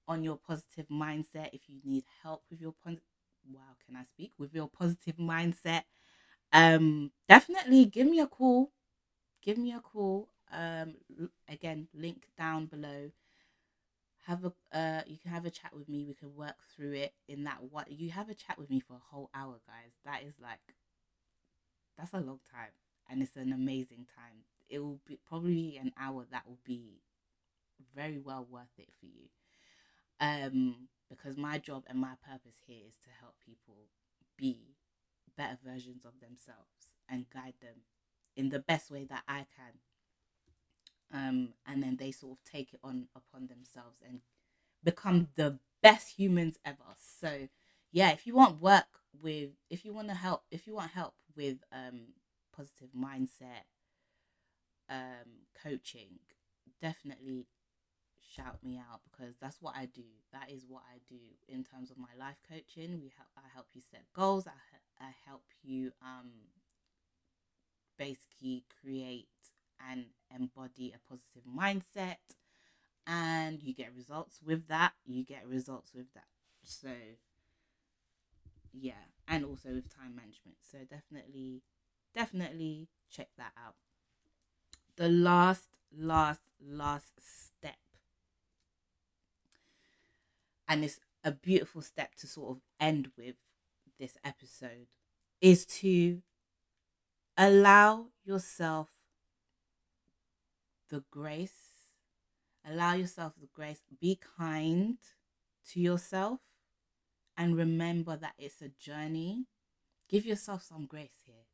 [0.07, 4.53] on your positive mindset, if you need help with your wow, can I speak with
[4.53, 5.83] your positive mindset?
[6.53, 8.71] Um, definitely give me a call.
[9.41, 10.29] Give me a call.
[10.51, 10.95] Um,
[11.47, 13.11] again, link down below
[14.27, 17.11] have a uh you can have a chat with me we can work through it
[17.27, 20.21] in that what you have a chat with me for a whole hour guys that
[20.21, 20.75] is like
[21.97, 22.69] that's a long time
[23.09, 27.01] and it's an amazing time it will be probably an hour that will be
[27.95, 29.27] very well worth it for you.
[30.19, 33.87] Um, because my job and my purpose here is to help people
[34.37, 34.75] be
[35.37, 37.83] better versions of themselves and guide them
[38.35, 39.79] in the best way that I can.
[41.13, 44.21] Um, and then they sort of take it on upon themselves and
[44.83, 46.77] become the best humans ever.
[47.19, 47.49] So,
[47.91, 48.85] yeah, if you want work
[49.21, 52.13] with, if you want to help, if you want help with um,
[52.55, 53.65] positive mindset,
[54.89, 56.19] um, coaching,
[56.81, 57.47] definitely
[58.35, 60.03] shout me out because that's what I do.
[60.31, 62.99] That is what I do in terms of my life coaching.
[63.01, 64.47] We help I help you set goals.
[64.47, 66.31] I I help you um
[67.97, 69.27] basically create
[69.89, 72.17] and embody a positive mindset
[73.07, 74.93] and you get results with that.
[75.05, 76.27] You get results with that.
[76.63, 76.89] So
[78.73, 78.93] yeah,
[79.27, 80.57] and also with time management.
[80.61, 81.61] So definitely
[82.13, 83.75] definitely check that out.
[84.97, 87.75] The last last last step
[90.67, 93.35] and it's a beautiful step to sort of end with
[93.99, 94.87] this episode
[95.41, 96.21] is to
[97.37, 99.00] allow yourself
[100.91, 101.89] the grace
[102.69, 104.97] allow yourself the grace be kind
[105.67, 106.39] to yourself
[107.35, 109.47] and remember that it's a journey
[110.07, 111.47] give yourself some grace here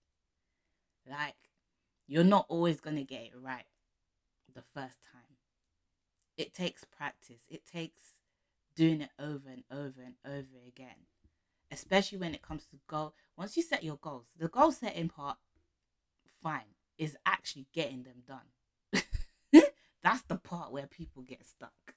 [1.10, 1.36] like
[2.08, 3.68] you're not always going to get it right
[4.54, 5.38] the first time
[6.36, 8.18] it takes practice it takes
[8.78, 11.08] doing it over and over and over again.
[11.70, 13.14] Especially when it comes to goal.
[13.36, 15.38] Once you set your goals, the goal setting part,
[16.42, 18.54] fine, is actually getting them done.
[20.04, 21.96] That's the part where people get stuck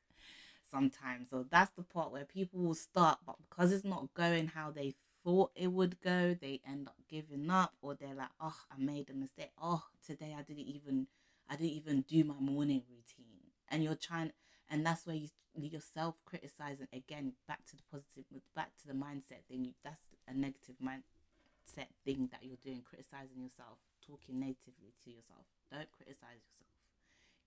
[0.70, 1.30] sometimes.
[1.30, 4.94] So that's the part where people will start, but because it's not going how they
[5.24, 9.10] thought it would go, they end up giving up, or they're like, "Oh, I made
[9.10, 9.52] a mistake.
[9.60, 11.06] Oh, today I didn't even,
[11.48, 14.32] I didn't even do my morning routine." And you're trying,
[14.68, 18.24] and that's where you yourself criticizing again back to the positive
[18.54, 23.78] back to the mindset thing that's a negative mindset thing that you're doing criticizing yourself
[24.06, 26.69] talking negatively to yourself don't criticize yourself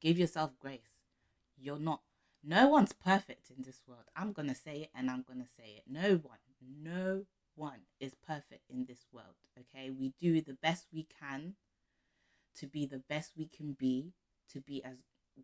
[0.03, 0.99] give yourself grace
[1.59, 2.01] you're not
[2.43, 5.83] no one's perfect in this world i'm gonna say it and i'm gonna say it
[5.87, 6.37] no one
[6.81, 7.25] no
[7.55, 11.53] one is perfect in this world okay we do the best we can
[12.55, 14.11] to be the best we can be
[14.51, 14.97] to be as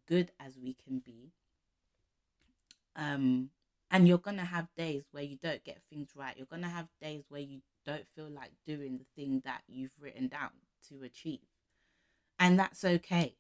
[0.08, 1.32] good as we can be
[2.96, 3.50] um,
[3.92, 6.36] and you're gonna have days where you don't get things right.
[6.38, 10.28] You're gonna have days where you don't feel like doing the thing that you've written
[10.28, 10.52] down
[10.90, 11.40] to achieve.
[12.38, 13.36] And that's okay.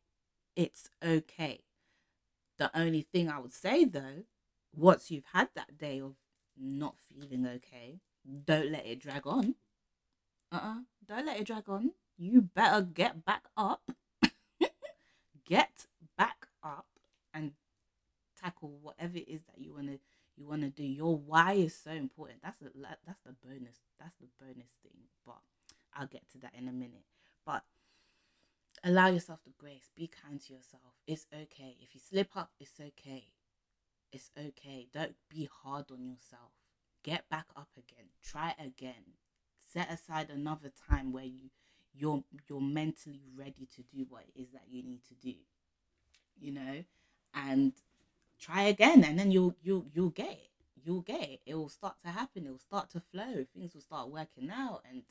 [0.59, 1.61] It's okay.
[2.57, 4.25] The only thing I would say though,
[4.75, 6.15] once you've had that day of
[6.57, 8.01] not feeling okay,
[8.43, 9.55] don't let it drag on.
[10.51, 11.91] Uh uh-uh, uh, do not let it drag on.
[12.17, 13.89] You better get back up.
[15.47, 15.85] get
[16.17, 16.87] back up
[17.33, 17.53] and
[18.37, 19.99] tackle whatever it is that you want to
[20.35, 22.69] you want to do your why is so important that's the
[23.05, 25.39] that's the bonus that's the bonus thing but
[25.93, 27.03] i'll get to that in a minute
[27.45, 27.63] but
[28.83, 30.93] allow yourself the grace be kind to yourself.
[31.07, 31.77] It's okay.
[31.81, 33.25] If you slip up it's okay.
[34.11, 34.87] It's okay.
[34.93, 36.51] Don't be hard on yourself.
[37.03, 38.07] Get back up again.
[38.23, 39.15] Try again.
[39.71, 41.49] Set aside another time where you
[41.93, 45.35] you're you're mentally ready to do what it is that you need to do
[46.39, 46.83] you know?
[47.33, 47.73] And
[48.39, 50.49] try again and then you'll you'll you'll get it.
[50.83, 51.41] You'll get it.
[51.45, 52.45] It will start to happen.
[52.45, 53.45] It will start to flow.
[53.53, 55.03] Things will start working out and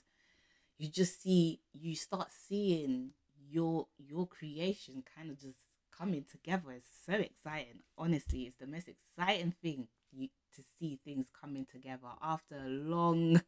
[0.78, 3.10] you just see you start seeing
[3.50, 8.88] your your creation kind of just coming together is so exciting honestly it's the most
[8.88, 13.40] exciting thing you, to see things coming together after a long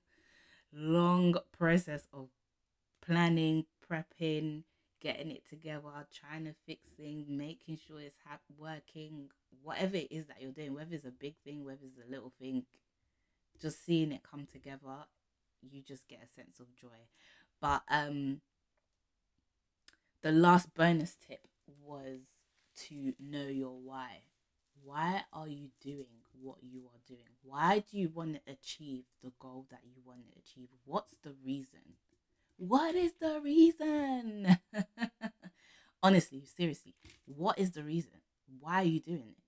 [0.73, 2.29] long process of
[3.05, 4.63] planning prepping
[5.01, 9.29] getting it together, trying to fix things, making sure it's ha- working,
[9.63, 12.33] whatever it is that you're doing, whether it's a big thing, whether it's a little
[12.39, 12.65] thing,
[13.61, 15.07] just seeing it come together,
[15.63, 16.89] you just get a sense of joy.
[17.61, 18.41] But um,
[20.23, 21.41] the last bonus tip
[21.83, 22.21] was
[22.89, 24.23] to know your why.
[24.83, 26.07] Why are you doing
[26.41, 27.29] what you are doing?
[27.43, 30.69] Why do you want to achieve the goal that you want to achieve?
[30.85, 31.81] What's the reason?
[32.57, 34.59] What is the reason?
[36.03, 36.95] Honestly, seriously,
[37.27, 38.21] what is the reason?
[38.61, 39.45] Why are you doing it?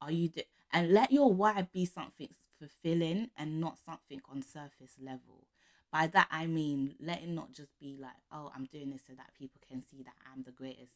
[0.00, 0.42] Are you do-
[0.72, 2.28] and let your why be something
[2.58, 5.46] fulfilling and not something on surface level.
[5.92, 9.14] By that I mean let it not just be like, oh, I'm doing this so
[9.14, 10.92] that people can see that I'm the greatest.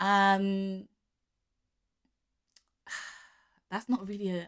[0.00, 0.88] Um
[3.70, 4.46] that's not really a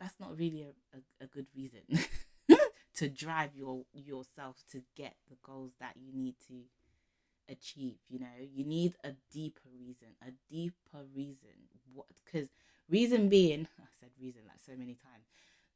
[0.00, 1.80] that's not really a, a, a good reason.
[2.96, 6.54] to drive your yourself to get the goals that you need to
[7.48, 11.54] achieve you know you need a deeper reason a deeper reason
[11.94, 12.48] what because
[12.90, 15.24] reason being i said reason like so many times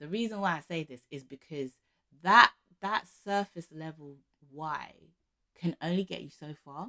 [0.00, 1.70] the reason why i say this is because
[2.22, 4.16] that that surface level
[4.50, 4.92] why
[5.58, 6.88] can only get you so far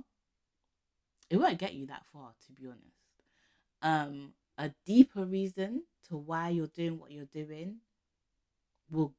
[1.30, 3.24] it won't get you that far to be honest
[3.82, 7.78] um a deeper reason to why you're doing what you're doing
[8.90, 9.14] will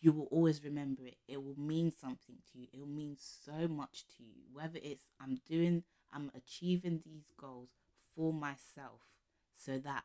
[0.00, 1.16] you will always remember it.
[1.28, 2.66] It will mean something to you.
[2.72, 4.42] It will mean so much to you.
[4.52, 5.82] Whether it's I'm doing,
[6.12, 7.70] I'm achieving these goals
[8.14, 9.00] for myself
[9.54, 10.04] so that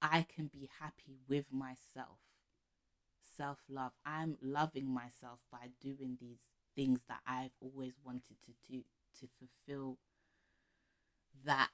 [0.00, 2.18] I can be happy with myself.
[3.36, 3.92] Self love.
[4.04, 6.38] I'm loving myself by doing these
[6.74, 8.82] things that I've always wanted to do
[9.20, 9.98] to fulfill
[11.44, 11.70] that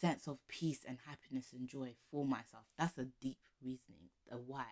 [0.00, 2.64] sense of peace and happiness and joy for myself.
[2.78, 4.66] That's a deep reasoning, a why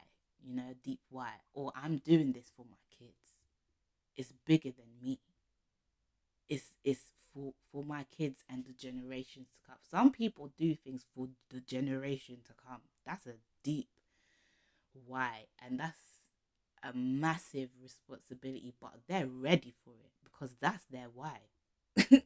[0.46, 3.34] you know, a deep why, or I'm doing this for my kids.
[4.16, 5.18] It's bigger than me.
[6.48, 9.78] It's it's for for my kids and the generations to come.
[9.90, 12.82] Some people do things for the generation to come.
[13.04, 13.88] That's a deep
[15.06, 16.00] why, and that's
[16.82, 18.74] a massive responsibility.
[18.80, 21.40] But they're ready for it because that's their why.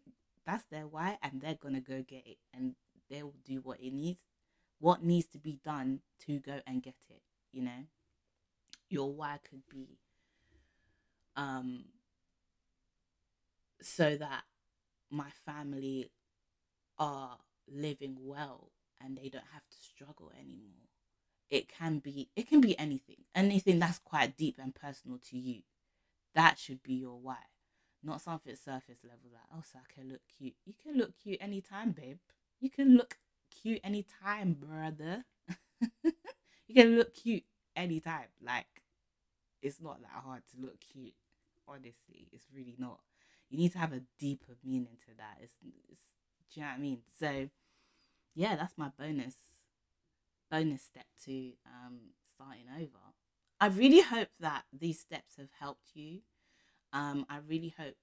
[0.46, 2.74] that's their why, and they're gonna go get it, and
[3.10, 4.20] they'll do what it needs,
[4.80, 7.22] what needs to be done to go and get it.
[7.52, 7.84] You know
[8.90, 9.96] your why could be
[11.36, 11.84] um
[13.82, 14.42] so that
[15.10, 16.10] my family
[16.98, 20.89] are living well and they don't have to struggle anymore
[21.50, 25.62] it can be it can be anything anything that's quite deep and personal to you
[26.34, 27.36] that should be your why
[28.02, 31.38] not something surface level like oh so i can look cute you can look cute
[31.40, 32.18] anytime babe
[32.60, 33.18] you can look
[33.50, 35.24] cute anytime brother
[36.04, 37.44] you can look cute
[37.76, 38.82] anytime like
[39.62, 41.14] it's not that hard to look cute.
[41.68, 43.00] Honestly, it's really not.
[43.48, 45.38] You need to have a deeper meaning to that.
[45.42, 45.54] It's,
[45.90, 46.02] it's
[46.52, 46.98] do you know what I mean?
[47.18, 47.48] So,
[48.34, 49.36] yeah, that's my bonus
[50.50, 51.98] bonus step to um,
[52.34, 52.98] starting over.
[53.60, 56.20] I really hope that these steps have helped you.
[56.92, 57.96] Um, I really hope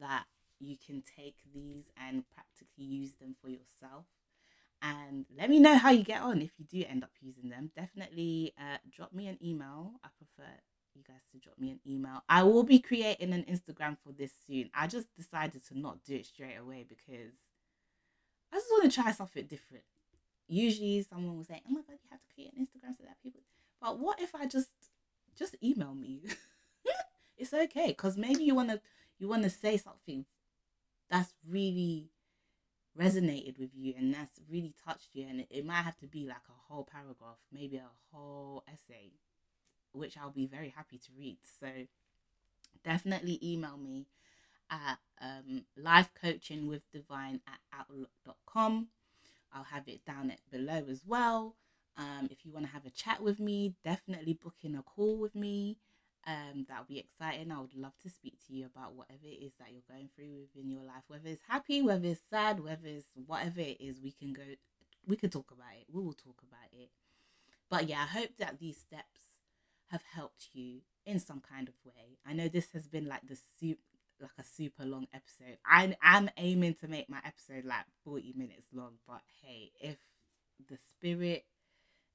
[0.00, 0.24] that
[0.60, 4.06] you can take these and practically use them for yourself.
[4.80, 7.70] And let me know how you get on if you do end up using them.
[7.74, 9.92] Definitely uh, drop me an email.
[10.04, 10.50] I prefer
[10.94, 12.22] you guys to drop me an email.
[12.28, 14.70] I will be creating an Instagram for this soon.
[14.74, 17.32] I just decided to not do it straight away because
[18.52, 19.84] I just want to try something different.
[20.48, 23.22] Usually someone will say, Oh my god, you have to create an Instagram so that
[23.22, 23.40] people
[23.80, 24.70] but what if I just
[25.36, 26.22] just email me?
[27.36, 28.80] it's okay because maybe you wanna
[29.18, 30.24] you wanna say something
[31.08, 32.10] that's really
[32.98, 36.26] resonated with you and that's really touched you and it, it might have to be
[36.26, 39.12] like a whole paragraph maybe a whole essay
[39.92, 41.38] which I'll be very happy to read.
[41.60, 41.66] So
[42.84, 44.06] definitely email me
[44.70, 48.88] at um, life coaching with divine at outlook.com.
[49.52, 51.56] I'll have it down at below as well.
[51.96, 55.16] Um, if you want to have a chat with me, definitely book in a call
[55.16, 55.78] with me.
[56.26, 57.50] Um, that'll be exciting.
[57.50, 60.42] I would love to speak to you about whatever it is that you're going through
[60.42, 64.00] within your life, whether it's happy, whether it's sad, whether it's whatever it is.
[64.00, 64.42] We can go,
[65.06, 65.86] we can talk about it.
[65.90, 66.90] We will talk about it.
[67.70, 69.20] But yeah, I hope that these steps
[69.90, 72.18] have helped you in some kind of way.
[72.26, 73.38] I know this has been like the
[74.20, 75.58] like a super long episode.
[75.66, 79.96] I am aiming to make my episode like 40 minutes long, but hey, if
[80.68, 81.44] the spirit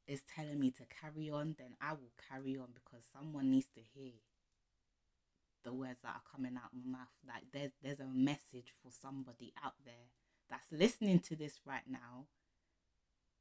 [0.08, 3.82] is telling me to carry on, then I will carry on because someone needs to
[3.94, 4.12] hear
[5.64, 7.08] the words that are coming out my mouth.
[7.28, 10.10] Like there's there's a message for somebody out there
[10.50, 12.26] that's listening to this right now.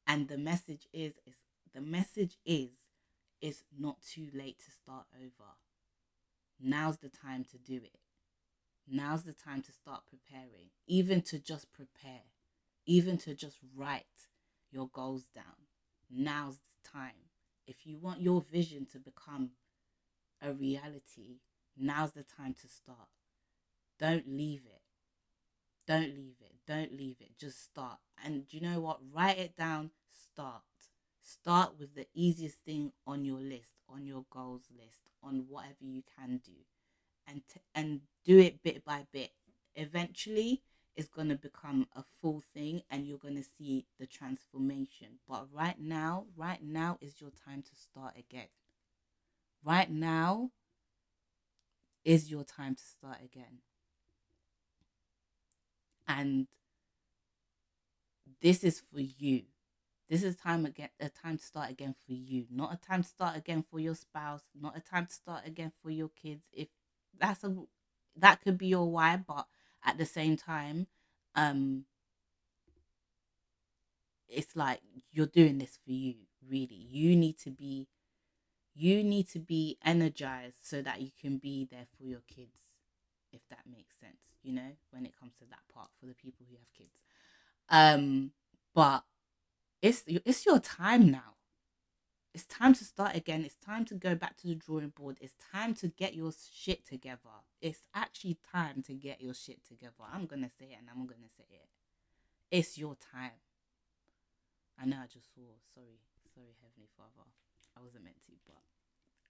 [0.06, 1.34] And the message is is
[1.74, 2.70] the message is
[3.40, 5.50] it's not too late to start over.
[6.60, 7.98] Now's the time to do it.
[8.88, 12.22] Now's the time to start preparing, even to just prepare,
[12.86, 14.04] even to just write
[14.70, 15.66] your goals down.
[16.10, 17.30] Now's the time.
[17.66, 19.50] If you want your vision to become
[20.40, 21.38] a reality,
[21.76, 23.08] now's the time to start.
[23.98, 24.82] Don't leave it.
[25.86, 26.54] Don't leave it.
[26.66, 27.38] Don't leave it.
[27.38, 27.98] Just start.
[28.24, 28.98] And you know what?
[29.12, 29.90] Write it down.
[30.12, 30.62] Start.
[31.22, 36.02] Start with the easiest thing on your list, on your goals list, on whatever you
[36.18, 36.52] can do,
[37.26, 39.32] and t- and do it bit by bit.
[39.74, 40.62] Eventually,
[40.96, 45.18] it's gonna become a full thing, and you're gonna see the transformation.
[45.28, 48.48] But right now, right now is your time to start again.
[49.64, 50.50] Right now
[52.04, 53.60] is your time to start again.
[56.08, 56.46] And
[58.40, 59.42] this is for you.
[60.08, 63.08] This is time again a time to start again for you, not a time to
[63.08, 66.42] start again for your spouse, not a time to start again for your kids.
[66.52, 66.68] If
[67.18, 67.54] that's a
[68.16, 69.46] that could be your why, but
[69.84, 70.86] at the same time,
[71.34, 71.84] um,
[74.28, 76.14] it's like you're doing this for you,
[76.48, 76.86] really.
[76.90, 77.88] You need to be
[78.74, 82.58] you need to be energized so that you can be there for your kids,
[83.32, 86.46] if that makes sense, you know, when it comes to that part for the people
[86.48, 86.96] who have kids.
[87.68, 88.32] Um,
[88.74, 89.04] but
[89.82, 91.34] it's it's your time now.
[92.34, 93.44] It's time to start again.
[93.44, 95.18] It's time to go back to the drawing board.
[95.20, 97.18] It's time to get your shit together.
[97.60, 100.04] It's actually time to get your shit together.
[100.10, 101.68] I'm gonna say it and I'm gonna say it.
[102.50, 103.32] It's your time.
[104.80, 105.42] I know I just saw.
[105.74, 106.00] Sorry,
[106.34, 107.28] sorry, Heavenly Father.
[107.76, 108.62] I wasn't meant to, but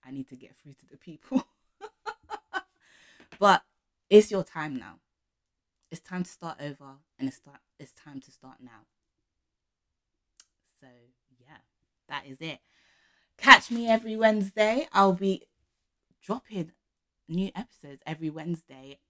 [0.04, 1.44] I need to get through to the people.
[3.40, 3.64] but
[4.10, 5.00] it's your time now.
[5.90, 8.86] It's time to start over and it's start it's time to start now.
[10.80, 10.86] So
[11.38, 11.58] yeah,
[12.08, 12.60] that is it.
[13.42, 14.86] Catch me every Wednesday.
[14.92, 15.42] I'll be
[16.24, 16.70] dropping
[17.28, 19.00] new episodes every Wednesday.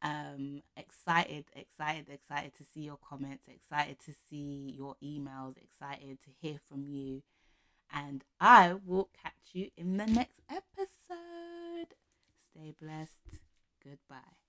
[0.00, 6.30] Um excited, excited, excited to see your comments, excited to see your emails, excited to
[6.40, 7.22] hear from you
[7.92, 11.96] and I will catch you in the next episode.
[12.52, 13.40] Stay blessed.
[13.82, 14.39] Goodbye.